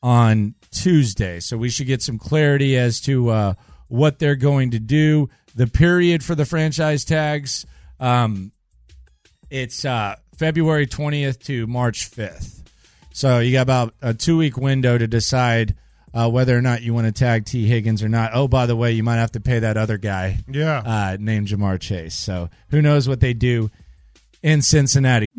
on 0.03 0.53
Tuesday, 0.69 1.39
so 1.39 1.57
we 1.57 1.69
should 1.69 1.88
get 1.88 2.01
some 2.03 2.19
clarity 2.19 2.77
as 2.77 3.00
to 3.01 3.29
uh, 3.29 3.53
what 3.88 4.19
they're 4.19 4.36
going 4.36 4.72
to 4.72 4.79
do. 4.79 5.29
The 5.55 5.65
period 5.67 6.24
for 6.24 6.36
the 6.36 6.45
franchise 6.45 7.05
tags, 7.05 7.65
um, 8.00 8.51
it's 9.50 9.86
uh, 9.86 10.15
February 10.38 10.88
20th 10.88 11.39
to 11.45 11.65
March 11.67 12.12
5th. 12.12 12.60
So 13.13 13.39
you 13.39 13.53
got 13.53 13.62
about 13.62 13.93
a 14.01 14.13
two 14.13 14.38
week 14.38 14.57
window 14.57 14.98
to 14.98 15.07
decide 15.07 15.75
uh, 16.13 16.29
whether 16.29 16.57
or 16.57 16.62
not 16.62 16.81
you 16.81 16.93
want 16.93 17.05
to 17.07 17.12
tag 17.13 17.45
Tee 17.45 17.67
Higgins 17.67 18.03
or 18.03 18.10
not. 18.10 18.31
Oh, 18.33 18.48
by 18.48 18.65
the 18.65 18.75
way, 18.75 18.91
you 18.91 19.03
might 19.03 19.17
have 19.17 19.31
to 19.33 19.39
pay 19.39 19.60
that 19.60 19.77
other 19.77 19.98
guy 19.98 20.39
Yeah. 20.50 20.79
uh, 20.79 21.17
named 21.19 21.48
Ja'Marr 21.48 21.79
Chase. 21.79 22.15
So 22.15 22.50
who 22.69 22.81
knows 22.81 23.07
what 23.07 23.19
they 23.19 23.33
do 23.33 23.69
in 24.41 24.62
Cincinnati. 24.62 25.27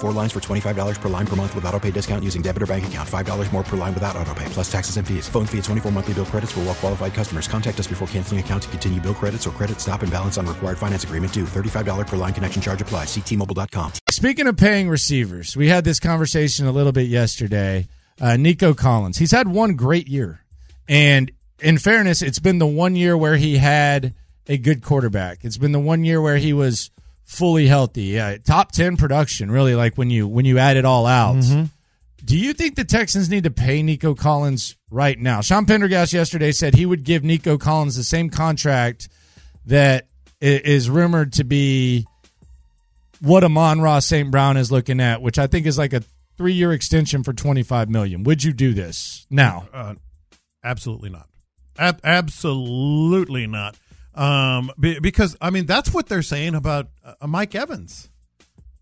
Four 0.00 0.12
lines 0.12 0.30
for 0.30 0.38
$25 0.38 1.00
per 1.00 1.08
line 1.08 1.26
per 1.26 1.34
month 1.34 1.56
with 1.56 1.64
auto 1.64 1.80
pay 1.80 1.90
discount 1.90 2.22
using 2.22 2.40
debit 2.40 2.62
or 2.62 2.66
bank 2.66 2.86
account. 2.86 3.08
$5 3.08 3.52
more 3.52 3.64
per 3.64 3.76
line 3.76 3.94
without 3.94 4.14
auto 4.14 4.32
pay, 4.32 4.44
plus 4.46 4.70
taxes 4.70 4.96
and 4.96 5.04
fees. 5.06 5.28
Phone 5.28 5.44
fee 5.44 5.58
at 5.58 5.64
24 5.64 5.90
monthly 5.90 6.14
bill 6.14 6.24
credits 6.24 6.52
for 6.52 6.60
all 6.60 6.66
well 6.66 6.74
qualified 6.76 7.14
customers. 7.14 7.48
Contact 7.48 7.80
us 7.80 7.88
before 7.88 8.06
canceling 8.06 8.38
account 8.38 8.62
to 8.62 8.68
continue 8.68 9.00
bill 9.00 9.14
credits 9.14 9.44
or 9.44 9.50
credit 9.50 9.80
stop 9.80 10.02
and 10.02 10.12
balance 10.12 10.38
on 10.38 10.46
required 10.46 10.78
finance 10.78 11.02
agreement 11.02 11.32
due. 11.32 11.44
$35 11.44 12.06
per 12.06 12.16
line 12.16 12.32
connection 12.32 12.62
charge 12.62 12.80
apply. 12.80 13.06
Ctmobile.com. 13.06 13.92
Speaking 14.10 14.46
of 14.46 14.56
paying 14.56 14.88
receivers, 14.88 15.56
we 15.56 15.66
had 15.66 15.82
this 15.82 15.98
conversation 15.98 16.66
a 16.66 16.72
little 16.72 16.92
bit 16.92 17.08
yesterday. 17.08 17.88
Uh, 18.20 18.36
Nico 18.36 18.74
Collins, 18.74 19.18
he's 19.18 19.32
had 19.32 19.48
one 19.48 19.74
great 19.74 20.06
year. 20.06 20.44
And 20.88 21.32
in 21.60 21.76
fairness, 21.76 22.22
it's 22.22 22.38
been 22.38 22.58
the 22.58 22.66
one 22.68 22.94
year 22.94 23.16
where 23.16 23.36
he 23.36 23.56
had 23.58 24.14
a 24.46 24.58
good 24.58 24.80
quarterback. 24.80 25.38
It's 25.42 25.58
been 25.58 25.72
the 25.72 25.80
one 25.80 26.04
year 26.04 26.20
where 26.20 26.36
he 26.36 26.52
was 26.52 26.90
fully 27.28 27.66
healthy. 27.68 28.18
Uh, 28.18 28.38
top 28.44 28.72
10 28.72 28.96
production, 28.96 29.50
really, 29.50 29.74
like 29.76 29.96
when 29.96 30.08
you 30.10 30.26
when 30.26 30.44
you 30.46 30.58
add 30.58 30.76
it 30.76 30.84
all 30.84 31.06
out. 31.06 31.36
Do 32.24 32.36
you 32.36 32.52
think 32.52 32.74
the 32.74 32.84
Texans 32.84 33.30
need 33.30 33.44
to 33.44 33.50
pay 33.50 33.80
Nico 33.82 34.12
Collins 34.14 34.76
right 34.90 35.16
now? 35.16 35.40
Sean 35.40 35.66
Pendergast 35.66 36.12
yesterday 36.12 36.50
said 36.50 36.74
he 36.74 36.84
would 36.84 37.04
give 37.04 37.22
Nico 37.22 37.56
Collins 37.58 37.94
the 37.96 38.02
same 38.02 38.28
contract 38.28 39.08
that 39.66 40.08
i- 40.42 40.80
rumored 40.88 41.34
to 41.34 41.44
be 41.44 42.06
what 43.20 43.44
Amon-Ra 43.44 44.00
St. 44.00 44.30
Brown 44.30 44.56
is 44.56 44.72
looking 44.72 45.00
at, 45.00 45.22
which 45.22 45.38
I 45.38 45.46
think 45.46 45.66
is 45.66 45.78
like 45.78 45.92
a 45.92 46.02
three 46.36 46.54
year 46.54 46.72
extension 46.72 47.22
for 47.22 47.32
twenty 47.32 47.62
five 47.62 47.88
million. 47.88 48.24
Would 48.24 48.42
you 48.42 48.52
do 48.52 48.74
this 48.74 49.26
now? 49.30 49.68
Uh, 49.72 49.94
absolutely 50.64 51.10
not. 51.10 51.28
Ab- 51.78 52.00
absolutely 52.02 53.46
not. 53.46 53.76
Um, 54.18 54.72
be- 54.78 54.98
because 54.98 55.36
I 55.40 55.50
mean 55.50 55.66
that's 55.66 55.94
what 55.94 56.08
they're 56.08 56.22
saying 56.22 56.54
about 56.54 56.88
uh, 57.04 57.26
Mike 57.26 57.54
Evans. 57.54 58.10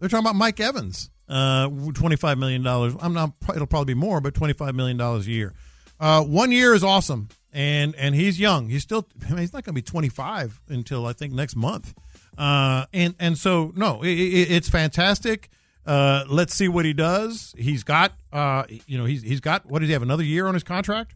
They're 0.00 0.08
talking 0.08 0.24
about 0.24 0.36
Mike 0.36 0.60
Evans. 0.60 1.10
Uh, 1.28 1.68
twenty 1.92 2.16
five 2.16 2.38
million 2.38 2.62
dollars. 2.62 2.94
I'm 3.00 3.12
not. 3.12 3.32
It'll 3.54 3.66
probably 3.66 3.94
be 3.94 4.00
more, 4.00 4.20
but 4.20 4.34
twenty 4.34 4.54
five 4.54 4.74
million 4.74 4.96
dollars 4.96 5.26
a 5.26 5.30
year. 5.30 5.54
Uh, 6.00 6.22
one 6.22 6.52
year 6.52 6.74
is 6.74 6.82
awesome, 6.84 7.28
and 7.52 7.94
and 7.96 8.14
he's 8.14 8.40
young. 8.40 8.68
He's 8.68 8.82
still. 8.82 9.06
I 9.24 9.30
mean, 9.30 9.38
he's 9.38 9.52
not 9.52 9.64
going 9.64 9.74
to 9.74 9.80
be 9.80 9.82
twenty 9.82 10.08
five 10.08 10.60
until 10.68 11.04
I 11.06 11.12
think 11.12 11.34
next 11.34 11.56
month. 11.56 11.94
Uh, 12.38 12.86
and 12.92 13.14
and 13.18 13.36
so 13.36 13.72
no, 13.76 14.02
it, 14.02 14.10
it, 14.10 14.50
it's 14.52 14.68
fantastic. 14.68 15.50
Uh, 15.84 16.24
let's 16.28 16.54
see 16.54 16.68
what 16.68 16.84
he 16.84 16.92
does. 16.92 17.54
He's 17.58 17.82
got. 17.82 18.12
Uh, 18.32 18.64
you 18.86 18.96
know, 18.96 19.04
he's 19.04 19.22
he's 19.22 19.40
got. 19.40 19.66
What 19.66 19.80
does 19.80 19.88
he 19.88 19.92
have? 19.92 20.02
Another 20.02 20.24
year 20.24 20.46
on 20.46 20.54
his 20.54 20.64
contract, 20.64 21.14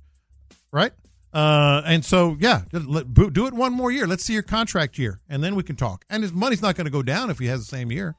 right? 0.72 0.92
Uh, 1.32 1.82
and 1.86 2.04
so 2.04 2.36
yeah, 2.40 2.62
let, 2.72 3.12
do 3.14 3.46
it 3.46 3.54
one 3.54 3.72
more 3.72 3.90
year. 3.92 4.06
Let's 4.06 4.24
see 4.24 4.32
your 4.32 4.42
contract 4.42 4.98
year, 4.98 5.20
and 5.28 5.42
then 5.44 5.54
we 5.54 5.62
can 5.62 5.76
talk. 5.76 6.04
And 6.10 6.22
his 6.22 6.32
money's 6.32 6.60
not 6.62 6.74
going 6.74 6.86
to 6.86 6.90
go 6.90 7.02
down 7.02 7.30
if 7.30 7.38
he 7.38 7.46
has 7.46 7.60
the 7.60 7.66
same 7.66 7.92
year. 7.92 8.16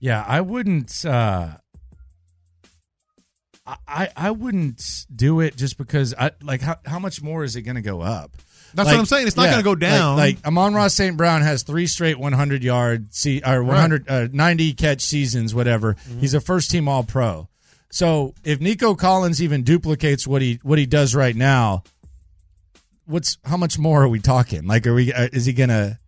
Yeah, 0.00 0.24
I 0.26 0.40
wouldn't. 0.40 1.04
Uh, 1.04 1.56
I- 3.88 4.10
I 4.16 4.30
wouldn't 4.30 5.06
do 5.14 5.40
it 5.40 5.56
just 5.56 5.78
because 5.78 6.14
I 6.18 6.32
like 6.42 6.60
how 6.60 6.76
how 6.84 6.98
much 6.98 7.22
more 7.22 7.44
is 7.44 7.56
it 7.56 7.62
going 7.62 7.76
to 7.76 7.82
go 7.82 8.02
up? 8.02 8.32
That's 8.74 8.86
Like, 8.88 8.94
what 8.94 9.00
I'm 9.00 9.06
saying. 9.06 9.26
It's 9.28 9.36
not 9.36 9.44
yeah, 9.44 9.50
going 9.52 9.62
to 9.62 9.70
go 9.70 9.74
down. 9.76 10.16
Like, 10.16 10.36
like 10.38 10.46
Amon-Ra 10.46 10.88
St. 10.88 11.16
Brown 11.16 11.42
has 11.42 11.62
three 11.62 11.86
straight 11.86 12.18
100 12.18 12.64
yard 12.64 13.14
se- 13.14 13.40
or 13.46 13.62
100 13.62 14.08
uh, 14.10 14.28
90 14.32 14.72
catch 14.74 15.00
seasons, 15.00 15.54
whatever. 15.54 15.94
Mm-hmm. 15.94 16.18
He's 16.20 16.34
a 16.34 16.40
first 16.40 16.72
team 16.72 16.88
All 16.88 17.04
Pro. 17.04 17.48
So 17.94 18.34
if 18.42 18.60
Nico 18.60 18.96
Collins 18.96 19.40
even 19.40 19.62
duplicates 19.62 20.26
what 20.26 20.42
he 20.42 20.58
what 20.64 20.80
he 20.80 20.84
does 20.84 21.14
right 21.14 21.36
now, 21.36 21.84
what's 23.04 23.38
how 23.44 23.56
much 23.56 23.78
more 23.78 24.02
are 24.02 24.08
we 24.08 24.18
talking? 24.18 24.66
Like, 24.66 24.84
are 24.88 24.94
we? 24.94 25.12
Uh, 25.12 25.28
is 25.32 25.46
he 25.46 25.52
gonna? 25.52 26.00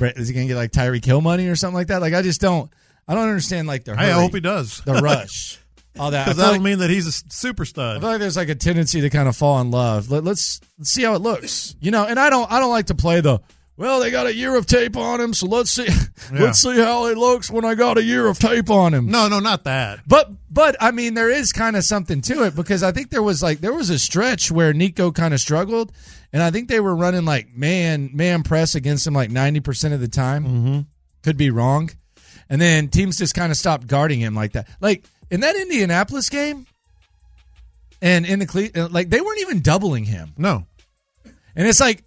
Is 0.00 0.28
he 0.28 0.34
gonna 0.34 0.46
get 0.46 0.54
like 0.54 0.70
Tyreek 0.70 1.04
Hill 1.04 1.20
money 1.20 1.48
or 1.48 1.56
something 1.56 1.74
like 1.74 1.88
that? 1.88 2.00
Like, 2.00 2.14
I 2.14 2.22
just 2.22 2.40
don't. 2.40 2.70
I 3.08 3.16
don't 3.16 3.26
understand 3.28 3.66
like 3.66 3.82
the. 3.82 3.98
I 3.98 4.10
hope 4.10 4.34
he 4.34 4.38
does. 4.38 4.82
the 4.82 4.92
rush, 5.02 5.58
all 5.98 6.12
that. 6.12 6.26
Because 6.26 6.36
that'll 6.36 6.52
like- 6.52 6.62
mean 6.62 6.78
that 6.78 6.90
he's 6.90 7.08
a 7.08 7.12
super 7.32 7.64
stud. 7.64 7.96
I 7.96 7.98
feel 7.98 8.08
like 8.10 8.20
there's 8.20 8.36
like 8.36 8.48
a 8.48 8.54
tendency 8.54 9.00
to 9.00 9.10
kind 9.10 9.28
of 9.28 9.36
fall 9.36 9.60
in 9.60 9.72
love. 9.72 10.12
Let, 10.12 10.22
let's 10.22 10.60
let's 10.78 10.90
see 10.90 11.02
how 11.02 11.16
it 11.16 11.22
looks, 11.22 11.74
you 11.80 11.90
know. 11.90 12.06
And 12.06 12.20
I 12.20 12.30
don't 12.30 12.48
I 12.52 12.60
don't 12.60 12.70
like 12.70 12.86
to 12.86 12.94
play 12.94 13.20
the 13.20 13.40
well. 13.76 14.00
They 14.00 14.10
got 14.10 14.26
a 14.26 14.34
year 14.34 14.56
of 14.56 14.66
tape 14.66 14.96
on 14.96 15.20
him, 15.20 15.34
so 15.34 15.46
let's 15.46 15.70
see 15.70 15.88
let's 16.32 16.60
see 16.60 16.76
how 16.76 17.06
he 17.08 17.14
looks 17.14 17.50
when 17.50 17.64
I 17.64 17.74
got 17.74 17.98
a 17.98 18.02
year 18.02 18.26
of 18.26 18.38
tape 18.38 18.70
on 18.70 18.94
him. 18.94 19.06
No, 19.10 19.28
no, 19.28 19.40
not 19.40 19.64
that. 19.64 20.00
But 20.06 20.30
but 20.50 20.76
I 20.80 20.90
mean 20.90 21.14
there 21.14 21.30
is 21.30 21.52
kind 21.52 21.76
of 21.76 21.84
something 21.84 22.20
to 22.22 22.44
it 22.44 22.54
because 22.54 22.82
I 22.82 22.92
think 22.92 23.10
there 23.10 23.22
was 23.22 23.42
like 23.42 23.60
there 23.60 23.72
was 23.72 23.90
a 23.90 23.98
stretch 23.98 24.50
where 24.50 24.72
Nico 24.72 25.10
kind 25.12 25.32
of 25.34 25.40
struggled, 25.40 25.92
and 26.32 26.42
I 26.42 26.50
think 26.50 26.68
they 26.68 26.80
were 26.80 26.94
running 26.94 27.24
like 27.24 27.54
man 27.54 28.10
man 28.12 28.42
press 28.42 28.74
against 28.74 29.06
him 29.06 29.14
like 29.14 29.30
ninety 29.30 29.60
percent 29.60 29.94
of 29.94 30.00
the 30.00 30.08
time. 30.08 30.44
Mm-hmm. 30.44 30.80
Could 31.22 31.36
be 31.36 31.50
wrong, 31.50 31.90
and 32.48 32.60
then 32.60 32.88
teams 32.88 33.16
just 33.18 33.34
kind 33.34 33.52
of 33.52 33.56
stopped 33.56 33.86
guarding 33.86 34.20
him 34.20 34.34
like 34.34 34.52
that. 34.52 34.68
Like 34.80 35.04
in 35.30 35.40
that 35.40 35.56
Indianapolis 35.56 36.28
game, 36.28 36.66
and 38.00 38.26
in 38.26 38.40
the 38.40 38.46
Cle- 38.46 38.88
like 38.90 39.08
they 39.08 39.20
weren't 39.20 39.40
even 39.40 39.60
doubling 39.60 40.04
him, 40.04 40.32
No, 40.36 40.66
and 41.56 41.66
it's 41.66 41.80
like. 41.80 42.04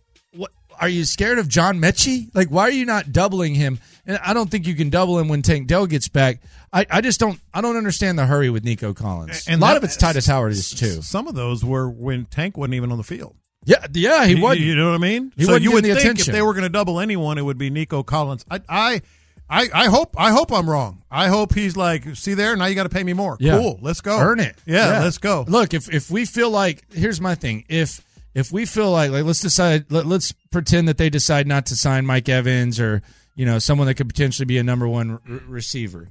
Are 0.80 0.90
you 0.90 1.06
scared 1.06 1.40
of 1.40 1.48
John 1.48 1.80
Metchie? 1.80 2.30
Like, 2.34 2.50
why 2.50 2.64
are 2.64 2.72
you 2.72 2.86
not 2.86 3.12
doubling 3.12 3.56
him? 3.56 3.80
And 4.06 4.18
I 4.24 4.34
don't 4.34 4.50
think 4.52 4.68
you 4.68 4.76
can 4.76 4.90
double 4.90 5.18
him 5.20 5.28
when 5.28 5.42
Tank 5.42 5.68
Dell 5.68 5.88
gets 5.88 6.08
back. 6.10 6.40
I, 6.72 6.86
I 6.90 7.02
just 7.02 7.20
don't. 7.20 7.40
I 7.54 7.62
don't 7.62 7.78
understand 7.78 8.20
the 8.20 8.26
hurry 8.26 8.50
with 8.50 8.64
Nico 8.64 8.94
Collins. 8.94 9.46
And 9.48 9.60
a 9.60 9.66
lot 9.66 9.72
that- 9.74 9.78
of 9.78 9.84
it's 9.86 9.98
Tytus 9.98 10.28
Howard 10.28 10.52
is 10.52 10.70
too. 10.72 11.02
some 11.02 11.28
of 11.28 11.36
those 11.36 11.64
were 11.66 11.90
when 11.90 12.26
Tank 12.26 12.58
wasn't 12.58 12.76
even 12.76 12.92
on 12.92 12.98
the 12.98 13.04
field. 13.04 13.36
Yeah, 13.68 13.84
yeah, 13.94 14.26
he 14.26 14.36
was. 14.36 14.60
You 14.60 14.76
know 14.76 14.90
what 14.90 14.96
I 14.96 15.00
mean? 15.00 15.32
He 15.36 15.44
so 15.46 15.54
wasn't 15.54 15.64
you 15.64 15.72
would 15.72 15.84
think 15.86 15.98
attention. 15.98 16.30
if 16.30 16.34
they 16.36 16.42
were 16.44 16.54
going 16.54 16.64
to 16.66 16.70
double 16.70 17.00
anyone, 17.00 17.40
it 17.40 17.42
would 17.42 17.58
be 17.58 17.72
Nico 17.72 18.04
Collins. 18.04 18.46
I, 18.52 18.62
I, 18.70 19.02
I, 19.50 19.70
I 19.74 19.86
hope, 19.88 20.14
I 20.20 20.30
hope 20.32 20.52
I'm 20.54 20.70
wrong. 20.70 21.02
I 21.10 21.30
hope 21.30 21.56
he's 21.56 21.76
like, 21.76 22.16
see 22.16 22.36
there, 22.36 22.56
now 22.56 22.66
you 22.68 22.76
got 22.76 22.84
to 22.84 22.90
pay 22.90 23.04
me 23.04 23.14
more. 23.14 23.38
Yeah. 23.40 23.58
Cool, 23.58 23.80
let's 23.82 24.02
go. 24.02 24.20
Earn 24.20 24.40
it. 24.40 24.56
Yeah, 24.68 25.00
let's 25.02 25.18
go. 25.18 25.46
Look, 25.48 25.74
if 25.74 25.92
if 25.92 26.12
we 26.12 26.26
feel 26.26 26.52
like 26.52 26.84
here's 26.94 27.20
my 27.20 27.34
thing. 27.34 27.66
If 27.68 28.04
if 28.36 28.52
we 28.52 28.66
feel 28.66 28.92
like 28.92 29.10
like 29.10 29.24
let's 29.24 29.40
decide 29.42 29.92
let, 29.92 30.06
let's 30.06 30.32
pretend 30.52 30.88
that 30.88 30.98
they 30.98 31.10
decide 31.10 31.48
not 31.48 31.66
to 31.68 31.76
sign 31.76 32.06
Mike 32.06 32.30
Evans 32.30 32.80
or 32.80 33.02
you 33.36 33.46
know 33.46 33.58
someone 33.58 33.88
that 33.88 33.96
could 33.96 34.10
potentially 34.10 34.46
be 34.46 34.58
a 34.60 34.64
number 34.64 34.88
one 34.88 35.12
r- 35.12 35.20
receiver. 35.48 36.10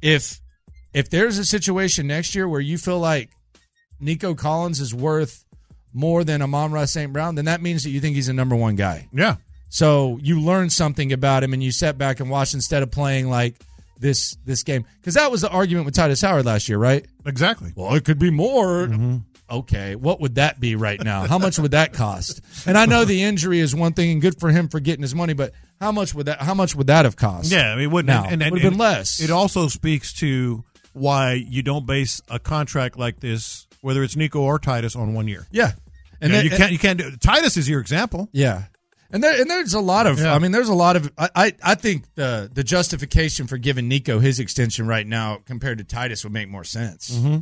If 0.00 0.40
if 0.92 1.10
there's 1.10 1.38
a 1.38 1.44
situation 1.44 2.06
next 2.08 2.34
year 2.34 2.48
where 2.48 2.60
you 2.60 2.78
feel 2.78 2.98
like 2.98 3.30
Nico 4.00 4.34
Collins 4.34 4.80
is 4.80 4.94
worth 4.94 5.44
more 5.94 6.24
than 6.24 6.42
Amon-Ra 6.42 6.86
St. 6.86 7.12
Brown, 7.12 7.34
then 7.34 7.44
that 7.44 7.60
means 7.60 7.84
that 7.84 7.90
you 7.90 8.00
think 8.00 8.16
he's 8.16 8.28
a 8.28 8.32
number 8.32 8.56
one 8.56 8.76
guy. 8.76 9.08
Yeah. 9.12 9.36
So 9.68 10.18
you 10.22 10.40
learn 10.40 10.70
something 10.70 11.12
about 11.12 11.44
him 11.44 11.52
and 11.52 11.62
you 11.62 11.70
sat 11.70 11.96
back 11.98 12.20
and 12.20 12.28
watched 12.28 12.54
instead 12.54 12.82
of 12.82 12.90
playing 12.90 13.28
like 13.28 13.56
this 13.98 14.36
this 14.44 14.62
game. 14.62 14.84
Because 15.00 15.14
that 15.14 15.30
was 15.30 15.42
the 15.42 15.50
argument 15.50 15.86
with 15.86 15.94
Tytus 15.94 16.26
Howard 16.26 16.44
last 16.44 16.68
year, 16.68 16.78
right? 16.78 17.06
Exactly. 17.24 17.72
Well, 17.74 17.94
it 17.94 18.04
could 18.04 18.18
be 18.18 18.30
more. 18.30 18.86
Mm-hmm. 18.86 19.16
Okay, 19.52 19.96
what 19.96 20.20
would 20.20 20.36
that 20.36 20.58
be 20.58 20.76
right 20.76 21.02
now? 21.02 21.26
How 21.26 21.38
much 21.38 21.58
would 21.58 21.72
that 21.72 21.92
cost? 21.92 22.40
And 22.66 22.78
I 22.78 22.86
know 22.86 23.04
the 23.04 23.22
injury 23.22 23.60
is 23.60 23.74
one 23.74 23.92
thing, 23.92 24.10
and 24.12 24.20
good 24.22 24.40
for 24.40 24.50
him 24.50 24.68
for 24.68 24.80
getting 24.80 25.02
his 25.02 25.14
money, 25.14 25.34
but 25.34 25.52
how 25.80 25.92
much 25.92 26.14
would 26.14 26.26
that? 26.26 26.40
How 26.40 26.54
much 26.54 26.74
would 26.74 26.86
that 26.86 27.04
have 27.04 27.16
cost? 27.16 27.52
Yeah, 27.52 27.70
I 27.70 27.74
mean, 27.74 27.84
it 27.84 27.90
wouldn't 27.92 28.06
Now, 28.08 28.24
and, 28.28 28.42
and, 28.42 28.50
would 28.50 28.62
have 28.62 28.72
been 28.72 28.78
less. 28.78 29.20
It 29.20 29.30
also 29.30 29.68
speaks 29.68 30.12
to 30.14 30.64
why 30.94 31.34
you 31.34 31.62
don't 31.62 31.86
base 31.86 32.22
a 32.28 32.38
contract 32.38 32.98
like 32.98 33.20
this, 33.20 33.66
whether 33.82 34.02
it's 34.02 34.16
Nico 34.16 34.40
or 34.40 34.58
Tytus, 34.58 34.96
on 34.96 35.12
one 35.14 35.28
year. 35.28 35.46
yeah, 35.50 35.72
And 36.20 36.32
that- 36.32 36.44
you 36.44 36.50
can't 36.50 36.72
you 36.72 36.78
can't 36.78 36.98
do 36.98 37.10
Tytus 37.12 37.56
is 37.58 37.68
your 37.68 37.80
example. 37.80 38.28
Yeah. 38.32 38.64
And 39.10 39.22
there 39.22 39.38
and 39.38 39.50
there's 39.50 39.74
a 39.74 39.80
lot 39.80 40.06
of 40.06 40.18
Yeah. 40.18 40.34
I 40.34 40.38
mean 40.38 40.52
there's 40.52 40.70
a 40.70 40.74
lot 40.74 40.96
of 40.96 41.12
I, 41.18 41.28
I, 41.34 41.52
I 41.62 41.74
think 41.74 42.04
the 42.14 42.50
the 42.52 42.64
justification 42.64 43.46
for 43.46 43.58
giving 43.58 43.86
Nico 43.86 44.18
his 44.20 44.40
extension 44.40 44.86
right 44.86 45.06
now 45.06 45.40
compared 45.44 45.78
to 45.78 45.84
Tytus 45.84 46.24
would 46.24 46.32
make 46.32 46.48
more 46.48 46.64
sense. 46.64 47.10
Mm-hmm. 47.10 47.40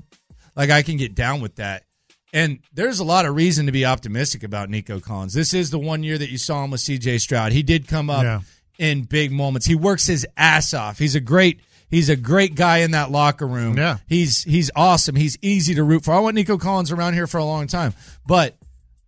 Like 0.56 0.70
I 0.70 0.82
can 0.82 0.96
get 0.96 1.14
down 1.14 1.40
with 1.40 1.56
that. 1.56 1.84
And 2.32 2.60
there's 2.72 3.00
a 3.00 3.04
lot 3.04 3.26
of 3.26 3.34
reason 3.34 3.66
to 3.66 3.72
be 3.72 3.84
optimistic 3.84 4.42
about 4.44 4.70
Nico 4.70 5.00
Collins. 5.00 5.34
This 5.34 5.52
is 5.52 5.70
the 5.70 5.78
one 5.78 6.02
year 6.02 6.16
that 6.16 6.30
you 6.30 6.38
saw 6.38 6.62
him 6.64 6.70
with 6.70 6.80
CJ 6.80 7.20
Stroud. 7.20 7.52
He 7.52 7.62
did 7.62 7.88
come 7.88 8.08
up 8.08 8.22
Yeah. 8.22 8.40
in 8.78 9.02
big 9.02 9.32
moments. 9.32 9.66
He 9.66 9.74
works 9.74 10.06
his 10.06 10.26
ass 10.36 10.72
off. 10.72 10.98
He's 10.98 11.14
a 11.16 11.20
great 11.20 11.60
he's 11.88 12.08
a 12.08 12.14
great 12.16 12.54
guy 12.54 12.78
in 12.78 12.92
that 12.92 13.10
locker 13.10 13.46
room. 13.48 13.76
Yeah. 13.76 13.98
He's 14.06 14.44
he's 14.44 14.70
awesome. 14.76 15.16
He's 15.16 15.36
easy 15.42 15.74
to 15.74 15.82
root 15.82 16.04
for. 16.04 16.12
I 16.14 16.20
want 16.20 16.36
Nico 16.36 16.56
Collins 16.56 16.92
around 16.92 17.14
here 17.14 17.26
for 17.26 17.38
a 17.38 17.44
long 17.44 17.66
time. 17.66 17.94
But 18.24 18.56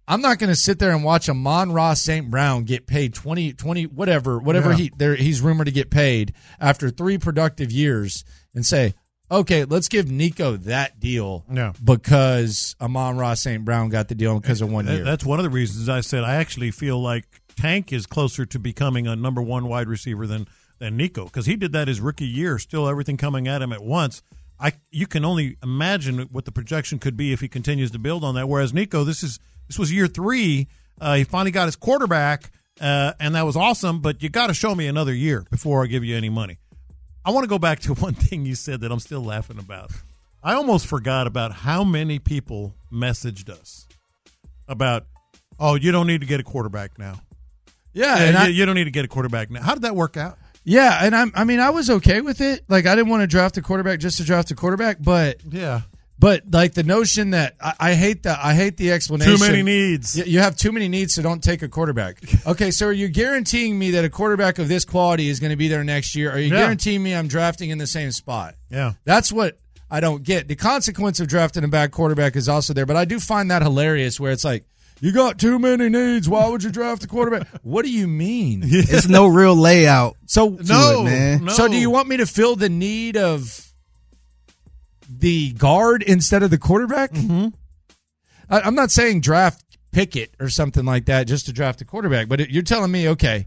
I'm 0.09 0.21
not 0.21 0.41
going 0.41 0.51
to 0.51 0.57
sit 0.57 0.81
there 0.81 0.91
and 0.91 1.05
watch 1.05 1.29
Amon-Ra 1.29 1.95
St. 1.95 2.29
Brown 2.29 2.65
get 2.65 2.89
paid 2.89 3.15
20, 3.15 3.53
20 3.53 3.87
whatever, 3.87 4.41
whatever 4.41 4.71
Yeah. 4.73 4.77
he 4.77 4.93
there 4.97 5.15
he's 5.15 5.41
rumored 5.41 5.67
to 5.67 5.73
get 5.73 5.91
paid 5.91 6.35
after 6.59 6.91
three 6.91 7.19
productive 7.19 7.71
years 7.71 8.25
and 8.53 8.67
say, 8.67 8.95
okay, 9.33 9.65
let's 9.65 9.89
give 9.89 10.11
Nico 10.11 10.57
that 10.59 11.01
deal 11.01 11.45
Yeah. 11.53 11.73
because 11.83 12.77
Amon-Ra 12.81 13.35
St. 13.35 13.65
Brown 13.65 13.89
got 13.89 14.09
the 14.09 14.15
deal 14.15 14.39
because 14.39 14.61
of 14.61 14.71
one 14.71 14.87
year. 14.87 15.03
That's 15.05 15.25
one 15.25 15.39
of 15.39 15.43
the 15.45 15.51
reasons 15.51 15.89
I 15.89 16.01
said 16.03 16.23
I 16.25 16.37
actually 16.37 16.71
feel 16.71 17.01
like 17.03 17.25
Tank 17.57 17.93
is 17.93 18.07
closer 18.07 18.45
to 18.47 18.59
becoming 18.59 19.07
a 19.07 19.17
number 19.17 19.43
one 19.43 19.67
wide 19.69 19.89
receiver 19.89 20.27
than 20.27 20.47
than 20.79 20.97
Nico 20.97 21.25
because 21.25 21.47
he 21.47 21.55
did 21.57 21.73
that 21.73 21.87
his 21.89 22.01
rookie 22.01 22.27
year, 22.27 22.59
still 22.59 22.89
everything 22.89 23.17
coming 23.17 23.47
at 23.49 23.63
him 23.63 23.73
at 23.73 23.83
once. 23.83 24.23
I 24.59 24.73
you 24.91 25.07
can 25.07 25.25
only 25.25 25.57
imagine 25.63 26.19
what 26.33 26.45
the 26.45 26.53
projection 26.53 26.99
could 26.99 27.17
be 27.17 27.33
if 27.33 27.41
he 27.41 27.49
continues 27.49 27.91
to 27.93 27.99
build 27.99 28.25
on 28.25 28.35
that. 28.37 28.49
Whereas 28.49 28.73
Nico, 28.73 29.05
this 29.05 29.23
is 29.23 29.39
this 29.69 29.79
was 29.79 29.93
year 29.93 30.07
three. 30.07 30.69
Uh, 31.01 31.15
he 31.17 31.25
finally 31.25 31.51
got 31.51 31.67
his 31.67 31.77
quarterback, 31.77 32.51
uh, 32.81 33.13
and 33.21 33.35
that 33.35 33.45
was 33.47 33.57
awesome. 33.57 34.01
But 34.01 34.23
you 34.23 34.29
got 34.29 34.49
to 34.49 34.55
show 34.55 34.75
me 34.75 34.87
another 34.87 35.13
year 35.15 35.45
before 35.51 35.83
I 35.85 35.87
give 35.87 36.05
you 36.05 36.17
any 36.17 36.29
money. 36.31 36.59
I 37.25 37.31
want 37.31 37.45
to 37.45 37.49
go 37.49 37.59
back 37.59 37.81
to 37.81 37.95
one 38.07 38.15
thing 38.15 38.47
you 38.47 38.55
said 38.55 38.81
that 38.81 38.93
I'm 38.93 39.01
still 39.01 39.23
laughing 39.23 39.59
about. 39.59 39.91
I 40.43 40.55
almost 40.55 40.87
forgot 40.87 41.27
about 41.27 41.53
how 41.53 41.85
many 41.85 42.19
people 42.19 42.75
messaged 42.93 43.49
us 43.49 43.87
about, 44.67 45.07
oh, 45.59 45.77
you 45.77 45.93
don't 45.93 46.07
need 46.09 46.21
to 46.21 46.27
get 46.27 46.41
a 46.41 46.43
quarterback 46.43 46.99
now. 46.99 47.21
yeah, 47.93 48.17
and 48.19 48.35
you, 48.35 48.43
I, 48.43 48.47
you 48.49 48.67
don't 48.67 48.75
need 48.75 48.85
to 48.85 48.91
get 48.91 49.05
a 49.05 49.09
quarterback 49.09 49.51
now. 49.51 49.63
How 49.63 49.75
did 49.75 49.83
that 49.85 49.95
work 49.95 50.17
out? 50.17 50.39
yeah, 50.65 51.05
and 51.05 51.15
I'm, 51.15 51.31
I 51.35 51.45
mean, 51.45 51.61
I 51.61 51.71
was 51.71 51.91
okay 51.91 52.21
with 52.21 52.41
it. 52.41 52.65
Like, 52.69 52.87
I 52.87 52.97
didn't 52.97 53.11
want 53.11 53.23
to 53.23 53.27
draft 53.29 53.57
a 53.57 53.63
quarterback 53.63 54.01
just 54.01 54.17
to 54.19 54.25
draft 54.25 54.51
a 54.51 54.55
quarterback, 54.57 54.97
but 55.01 55.41
Yeah, 55.49 55.83
but 56.23 56.45
like 56.53 56.73
the 56.75 56.85
notion 56.85 57.31
that 57.31 57.57
I, 57.61 57.75
I 57.81 57.95
hate 57.95 58.23
that 58.23 58.39
I 58.41 58.55
hate 58.55 58.77
the 58.77 58.93
explanation. 58.93 59.37
too 59.37 59.45
many 59.45 59.63
needs. 59.65 60.17
You, 60.17 60.25
you 60.25 60.39
have 60.39 60.57
too 60.57 60.71
many 60.71 60.87
needs, 60.87 61.15
so 61.15 61.21
don't 61.23 61.43
take 61.43 61.63
a 61.63 61.69
quarterback. 61.69 62.19
Okay, 62.47 62.71
so 62.71 62.87
are 62.87 62.93
you 62.93 63.09
guaranteeing 63.09 63.79
me 63.79 63.93
that 63.93 64.05
a 64.05 64.11
quarterback 64.11 64.59
of 64.59 64.69
this 64.69 64.85
quality 64.85 65.29
is 65.29 65.39
going 65.41 65.51
to 65.51 65.57
be 65.57 65.69
there 65.69 65.85
next 65.85 66.15
year? 66.17 66.31
Are 66.31 66.39
you 66.39 66.53
Yeah. 66.53 66.61
guaranteeing 66.61 67.03
me 67.03 67.15
I'm 67.15 67.29
drafting 67.29 67.71
in 67.71 67.79
the 67.79 67.87
same 67.87 68.11
spot? 68.11 68.55
Yeah, 68.71 68.93
That's 69.05 69.33
what 69.33 69.59
I 69.91 70.01
don't 70.01 70.23
get. 70.23 70.49
The 70.49 70.57
consequence 70.57 71.21
of 71.21 71.29
drafting 71.29 71.65
a 71.65 71.69
bad 71.69 71.93
quarterback 71.93 72.37
is 72.37 72.49
also 72.49 72.73
there, 72.73 72.87
but 72.87 72.97
I 72.97 73.05
do 73.05 73.21
find 73.21 73.51
that 73.51 73.63
hilarious 73.63 74.19
where 74.21 74.33
it's 74.33 74.45
like, 74.45 74.65
you 75.01 75.13
got 75.13 75.39
too 75.39 75.59
many 75.59 75.89
needs. 75.89 76.29
Why 76.29 76.49
would 76.49 76.63
you 76.63 76.71
draft 76.71 77.03
a 77.05 77.09
quarterback? 77.09 77.49
what 77.63 77.85
do 77.85 77.91
you 77.91 78.07
mean? 78.07 78.63
It's 78.65 79.09
no 79.09 79.27
real 79.27 79.57
layout. 79.57 80.17
So 80.27 80.51
to 80.57 80.63
no, 80.63 81.01
it, 81.01 81.05
man. 81.05 81.45
no. 81.47 81.53
so 81.53 81.69
do 81.69 81.77
you 81.77 81.91
want 81.91 82.09
me 82.09 82.19
to 82.19 82.27
fill 82.27 82.55
the 82.57 82.69
need 82.69 83.17
of 83.17 83.72
the 85.19 85.53
guard 85.53 86.03
instead 86.03 86.43
of 86.43 86.51
the 86.51 86.59
quarterback? 86.59 87.13
Mm-hmm. 87.13 87.49
I, 88.51 88.61
I'm 88.61 88.75
not 88.75 88.91
saying 88.91 89.21
draft 89.21 89.65
Pickett 89.93 90.35
or 90.41 90.49
something 90.49 90.85
like 90.85 91.07
that 91.07 91.27
just 91.27 91.47
to 91.47 91.53
draft 91.53 91.81
a 91.81 91.85
quarterback, 91.85 92.29
but 92.29 92.41
it, 92.41 92.51
you're 92.51 92.63
telling 92.63 92.91
me 92.91 93.09
okay, 93.11 93.47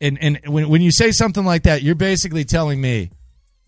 and 0.00 0.18
and 0.20 0.40
when 0.46 0.68
when 0.68 0.82
you 0.82 0.90
say 0.90 1.10
something 1.10 1.44
like 1.44 1.62
that, 1.64 1.82
you're 1.82 1.94
basically 1.94 2.44
telling 2.44 2.80
me 2.80 3.10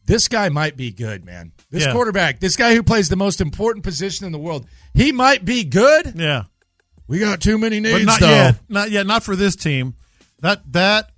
this 0.04 0.28
guy 0.28 0.48
might 0.48 0.76
be 0.76 0.90
good, 0.90 1.24
man. 1.24 1.52
This 1.70 1.84
Yeah. 1.86 1.92
quarterback, 1.92 2.40
this 2.40 2.56
guy 2.56 2.74
who 2.74 2.82
plays 2.82 3.08
the 3.08 3.16
most 3.16 3.40
important 3.40 3.84
position 3.84 4.26
in 4.26 4.32
the 4.32 4.38
world, 4.38 4.66
he 4.94 5.12
might 5.12 5.44
be 5.44 5.64
good. 5.64 6.14
Yeah, 6.16 6.44
We 7.06 7.18
got 7.20 7.40
too 7.40 7.56
many 7.56 7.80
needs, 7.80 8.00
but 8.00 8.04
not 8.04 8.20
though. 8.20 8.28
yet. 8.28 8.56
Not 8.68 8.90
yet. 8.90 9.06
Not 9.06 9.22
for 9.22 9.36
this 9.36 9.56
team. 9.56 9.94
That 10.40 10.60
that. 10.72 11.10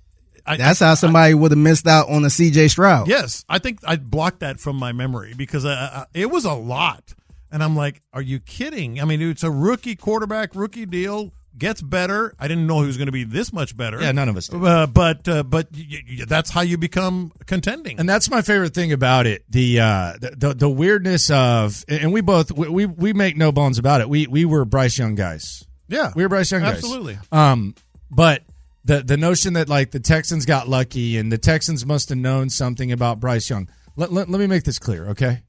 I, 0.45 0.57
That's 0.57 0.79
how 0.79 0.93
somebody 0.95 1.33
would 1.33 1.51
have 1.51 1.57
missed 1.57 1.87
out 1.87 2.09
on 2.09 2.21
the 2.21 2.29
CJ 2.29 2.69
Stroud. 2.69 3.07
Yes, 3.07 3.43
I 3.49 3.59
think 3.59 3.79
I 3.85 3.95
blocked 3.95 4.39
that 4.41 4.59
from 4.59 4.75
my 4.75 4.91
memory 4.91 5.33
because 5.35 5.65
I, 5.65 5.71
I, 5.73 6.05
it 6.13 6.29
was 6.29 6.45
a 6.45 6.53
lot, 6.53 7.13
and 7.51 7.63
I'm 7.63 7.75
like, 7.75 8.01
"Are 8.13 8.21
you 8.21 8.39
kidding?" 8.39 9.01
I 9.01 9.05
mean, 9.05 9.21
it's 9.21 9.43
a 9.43 9.49
rookie 9.51 9.95
quarterback, 9.95 10.53
rookie 10.55 10.85
deal 10.85 11.31
gets 11.57 11.81
better. 11.81 12.35
I 12.37 12.49
didn't 12.49 12.67
know 12.67 12.81
he 12.81 12.87
was 12.87 12.97
going 12.97 13.05
to 13.05 13.13
be 13.13 13.23
this 13.23 13.53
much 13.53 13.77
better. 13.77 14.01
Yeah, 14.01 14.11
none 14.11 14.27
of 14.27 14.35
us 14.35 14.49
did. 14.49 14.61
Uh, 14.61 14.87
but 14.87 15.25
uh, 15.27 15.41
but 15.43 15.69
y- 15.73 15.85
y- 16.05 16.25
that's 16.27 16.49
how 16.49 16.59
you 16.61 16.77
become 16.77 17.31
contending. 17.45 17.97
And 17.97 18.09
that's 18.09 18.29
my 18.29 18.41
favorite 18.41 18.73
thing 18.73 18.91
about 18.91 19.25
it. 19.25 19.45
The 19.49 19.79
uh 19.79 20.13
the 20.19 20.31
the, 20.37 20.53
the 20.53 20.69
weirdness 20.69 21.31
of 21.31 21.83
and 21.87 22.11
we 22.11 22.19
both 22.21 22.51
we, 22.51 22.67
we 22.67 22.85
we 22.85 23.13
make 23.13 23.37
no 23.37 23.51
bones 23.53 23.79
about 23.79 24.01
it. 24.01 24.09
We 24.09 24.27
we 24.27 24.43
were 24.45 24.65
Bryce 24.65 24.97
Young 24.99 25.15
guys. 25.15 25.65
yeah, 25.87 26.11
We 26.15 26.23
were 26.23 26.29
Bryce 26.29 26.51
Young 26.51 26.61
guys. 26.61 26.75
Absolutely. 26.75 27.17
Um 27.31 27.73
but 28.11 28.43
the 28.85 29.01
the 29.01 29.17
notion 29.17 29.53
that 29.53 29.67
like 29.67 29.91
the 29.91 29.99
Texans 29.99 30.45
got 30.45 30.69
lucky 30.69 31.17
and 31.17 31.31
the 31.31 31.37
Texans 31.37 31.85
must 31.85 32.09
have 32.09 32.17
known 32.17 32.49
something 32.49 32.91
about 32.91 33.19
Bryce 33.19 33.49
Young. 33.49 33.67
Let, 33.97 34.13
let, 34.13 34.29
let 34.29 34.39
me 34.39 34.47
make 34.47 34.63
this 34.63 34.79
clear, 34.79 35.09
okay? 35.09 35.43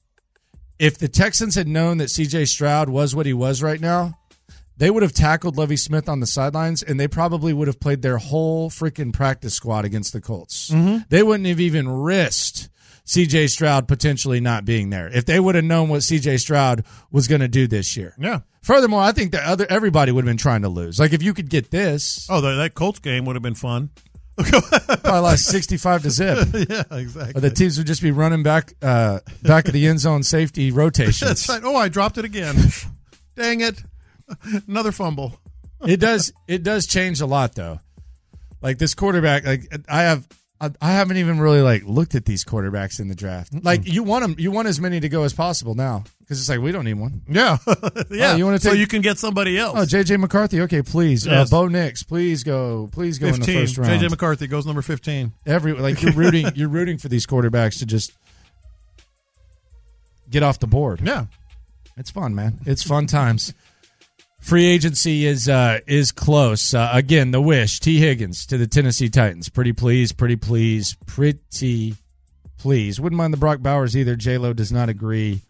If 0.79 0.99
the 0.99 1.09
Texans 1.09 1.55
had 1.55 1.69
known 1.69 1.99
that 1.99 2.09
CJ 2.09 2.49
Stroud 2.49 2.89
was 2.89 3.15
what 3.15 3.27
he 3.27 3.33
was 3.33 3.63
right 3.63 3.81
now, 3.81 4.19
they 4.77 4.91
would 4.91 5.03
have 5.03 5.13
tackled 5.13 5.57
Lovie 5.57 5.77
Smith 5.77 6.09
on 6.09 6.21
the 6.21 6.27
sidelines 6.27 6.83
and 6.83 6.99
they 7.01 7.09
probably 7.09 7.53
would 7.53 7.67
have 7.67 7.81
played 7.81 8.03
their 8.03 8.19
whole 8.19 8.71
freaking 8.71 9.13
practice 9.13 9.55
squad 9.55 9.85
against 9.85 10.13
the 10.13 10.21
Colts. 10.21 10.71
Mm-hmm. 10.71 10.99
They 11.09 11.23
wouldn't 11.23 11.49
have 11.49 11.61
even 11.61 11.89
risked 11.89 12.69
CJ 13.07 13.51
Stroud 13.51 13.87
potentially 13.89 14.41
not 14.41 14.65
being 14.65 14.91
there 14.91 15.09
if 15.09 15.25
they 15.27 15.39
would 15.39 15.55
have 15.55 15.65
known 15.65 15.89
what 15.89 16.01
CJ 16.01 16.41
Stroud 16.41 16.85
was 17.11 17.29
going 17.29 17.41
to 17.41 17.49
do 17.49 17.67
this 17.67 17.97
year. 17.97 18.15
Yeah. 18.19 18.41
Furthermore, 18.63 19.01
I 19.01 19.13
think 19.13 19.31
that 19.33 19.45
other 19.45 19.65
everybody 19.71 20.11
would 20.11 20.25
have 20.25 20.29
been 20.31 20.37
trying 20.37 20.63
to 20.63 20.69
lose. 20.69 20.99
Like 20.99 21.13
if 21.13 21.23
you 21.23 21.33
could 21.33 21.49
get 21.49 21.71
this, 21.71 22.27
Oh, 22.29 22.41
that, 22.41 22.55
that 22.57 22.75
Colts 22.75 22.99
game 22.99 23.25
would 23.25 23.37
have 23.37 23.43
been 23.43 23.55
fun. 23.55 23.91
probably 24.37 25.11
lost 25.21 25.47
sixty-five 25.47 26.03
to 26.03 26.11
zip. 26.11 26.49
yeah, 26.69 26.83
exactly. 26.91 27.39
Or 27.39 27.41
the 27.41 27.49
teams 27.49 27.79
would 27.79 27.87
just 27.87 28.03
be 28.03 28.11
running 28.11 28.43
back, 28.43 28.75
uh, 28.83 29.21
back 29.43 29.67
of 29.67 29.73
the 29.73 29.87
end 29.87 29.99
zone 30.01 30.23
safety 30.23 30.71
rotations. 30.73 31.21
That's 31.21 31.49
right. 31.49 31.63
Oh, 31.65 31.75
I 31.77 31.89
dropped 31.89 32.19
it 32.19 32.27
again. 32.27 32.55
Dang 33.35 33.63
it! 33.63 33.83
Another 34.69 34.93
fumble. 34.93 35.41
it 35.87 36.01
does 36.01 36.35
it 36.49 36.63
does 36.63 36.87
change 36.87 37.23
a 37.23 37.27
lot 37.27 37.55
though. 37.55 37.81
Like 38.61 38.77
this 38.77 38.93
quarterback, 38.95 39.47
like 39.47 39.73
I 39.89 40.03
have 40.03 40.27
I, 40.61 40.71
I 40.81 40.93
haven't 40.93 41.19
even 41.19 41.39
really 41.39 41.61
like 41.61 41.83
looked 41.85 42.15
at 42.15 42.25
these 42.25 42.45
quarterbacks 42.45 42.99
in 42.99 43.09
the 43.09 43.15
draft. 43.15 43.53
Like 43.63 43.87
you 43.87 44.03
want 44.03 44.23
them, 44.23 44.37
you 44.39 44.51
want 44.51 44.69
as 44.69 44.81
many 44.81 45.01
to 45.01 45.09
go 45.09 45.25
as 45.25 45.35
possible 45.35 45.75
now 45.75 46.05
because 46.21 46.41
it's 46.41 46.49
like 46.49 46.61
we 46.61 46.73
don't 46.73 46.85
need 46.85 46.95
one. 46.95 47.23
Yeah, 47.29 47.59
yeah. 48.11 48.33
Oh, 48.33 48.37
you 48.37 48.45
wanna 48.47 48.59
so 48.59 48.73
you 48.73 48.87
can 48.87 49.03
get 49.03 49.19
somebody 49.19 49.59
else. 49.59 49.79
Oh, 49.79 49.83
JJ 49.83 50.19
McCarthy, 50.19 50.63
okay, 50.63 50.83
please. 50.83 51.27
Yes. 51.27 51.53
Uh, 51.53 51.57
Bo 51.57 51.69
Nix, 51.69 52.03
please 52.03 52.43
go, 52.43 52.89
please 52.91 53.19
go 53.19 53.29
in 53.29 53.41
the 53.41 53.47
first 53.47 53.77
round. 53.77 54.01
JJ 54.01 54.11
McCarthy 54.11 54.47
goes 54.47 54.65
number 54.65 54.83
fifteen. 54.83 55.33
Every 55.45 55.75
like 55.75 56.03
you're 56.03 56.13
rooting, 56.13 56.49
you're 56.55 56.71
rooting 56.71 56.97
for 56.99 57.09
these 57.09 57.27
quarterbacks 57.27 57.79
to 57.81 57.87
just 57.87 58.13
get 60.31 60.43
off 60.43 60.59
the 60.59 60.67
board. 60.67 61.01
Yeah. 61.03 61.27
It's 61.99 62.11
fun, 62.11 62.35
man. 62.35 62.59
It's 62.67 62.83
fun 62.83 63.07
times. 63.07 63.55
Free 64.47 64.67
agency 64.67 65.27
is 65.27 65.49
uh, 65.49 65.81
is 65.89 66.13
close. 66.13 66.73
Uh, 66.73 66.89
again, 66.93 67.33
the 67.33 67.41
wish 67.41 67.81
Tee 67.81 67.99
Higgins 67.99 68.47
to 68.47 68.57
the 68.57 68.69
Tennessee 68.69 69.09
Titans. 69.09 69.49
Pretty 69.49 69.73
please, 69.73 70.13
pretty 70.13 70.37
please, 70.37 70.97
pretty 71.05 71.97
please. 72.57 73.01
Wouldn't 73.01 73.17
mind 73.17 73.33
the 73.33 73.39
Brock 73.39 73.59
Bowers 73.59 73.97
either. 73.97 74.15
J 74.15 74.39
Lo 74.39 74.53
does 74.53 74.71
not 74.71 74.89
agree 74.89 75.41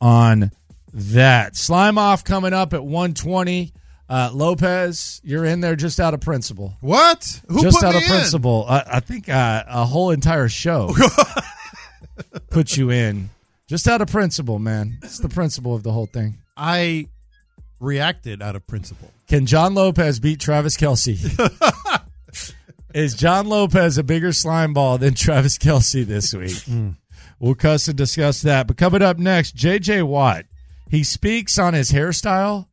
on 0.00 0.52
that. 0.94 1.54
Slime 1.54 1.98
off 1.98 2.24
coming 2.24 2.54
up 2.54 2.72
at 2.72 2.82
one 2.82 3.12
twenty. 3.12 3.74
Uh, 4.08 4.30
Lopez, 4.32 5.20
you're 5.22 5.44
in 5.44 5.60
there 5.60 5.76
just 5.76 6.00
out 6.00 6.14
of 6.14 6.22
principle. 6.22 6.72
What? 6.80 7.42
Who 7.46 7.60
just 7.60 7.84
out 7.84 7.94
of 7.94 8.00
in? 8.00 8.08
principle. 8.08 8.64
I, 8.66 8.84
I 8.86 9.00
think 9.00 9.28
uh, 9.28 9.64
a 9.68 9.84
whole 9.84 10.12
entire 10.12 10.48
show 10.48 10.94
put 12.50 12.74
you 12.74 12.90
in 12.90 13.28
Just 13.66 13.86
out 13.86 14.00
of 14.00 14.08
principle, 14.08 14.58
man. 14.58 14.96
It's 15.02 15.18
the 15.18 15.28
principle 15.28 15.74
of 15.74 15.82
the 15.82 15.92
whole 15.92 16.06
thing. 16.06 16.38
I 16.56 17.08
reacted 17.80 18.40
out 18.42 18.54
of 18.56 18.66
principle. 18.66 19.10
Can 19.26 19.46
John 19.46 19.74
Lopez 19.74 20.20
beat 20.20 20.38
Travis 20.40 20.76
Kelce? 20.76 21.16
Is 22.94 23.14
John 23.14 23.46
Lopez 23.46 23.98
a 23.98 24.02
bigger 24.02 24.32
slime 24.32 24.74
ball 24.74 24.98
than 24.98 25.14
Travis 25.14 25.58
Kelce 25.58 26.04
this 26.04 26.34
week? 26.34 26.58
Hmm. 26.62 26.90
We'll 27.38 27.54
cuss 27.54 27.88
and 27.88 27.96
discuss 27.96 28.42
that. 28.42 28.66
But 28.66 28.76
coming 28.76 29.02
up 29.02 29.18
next, 29.18 29.56
JJ 29.56 30.02
Watt. 30.06 30.44
He 30.90 31.04
speaks 31.04 31.56
on 31.56 31.72
his 31.72 31.92
hairstyle, 31.92 32.66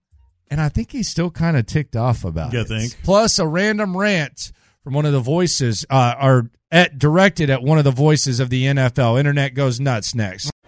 and 0.49 0.59
I 0.59 0.69
think 0.69 0.91
he's 0.91 1.07
still 1.07 1.29
kind 1.29 1.55
of 1.55 1.67
ticked 1.67 1.95
off 1.95 2.25
about 2.25 2.51
You 2.51 2.61
it. 2.61 2.67
think? 2.67 2.97
Plus, 3.03 3.37
a 3.37 3.47
random 3.47 3.95
rant 3.95 4.51
from 4.83 4.93
one 4.95 5.05
of 5.05 5.13
the 5.13 5.19
voices, 5.19 5.85
uh, 5.89 6.15
or 6.19 6.49
at, 6.71 6.97
directed 6.97 7.51
at 7.51 7.61
one 7.61 7.77
of 7.77 7.83
the 7.83 7.91
voices 7.91 8.39
of 8.39 8.49
the 8.49 8.63
NFL. 8.65 9.19
Internet 9.19 9.53
goes 9.53 9.79
nuts 9.79 10.15
next. 10.15 10.49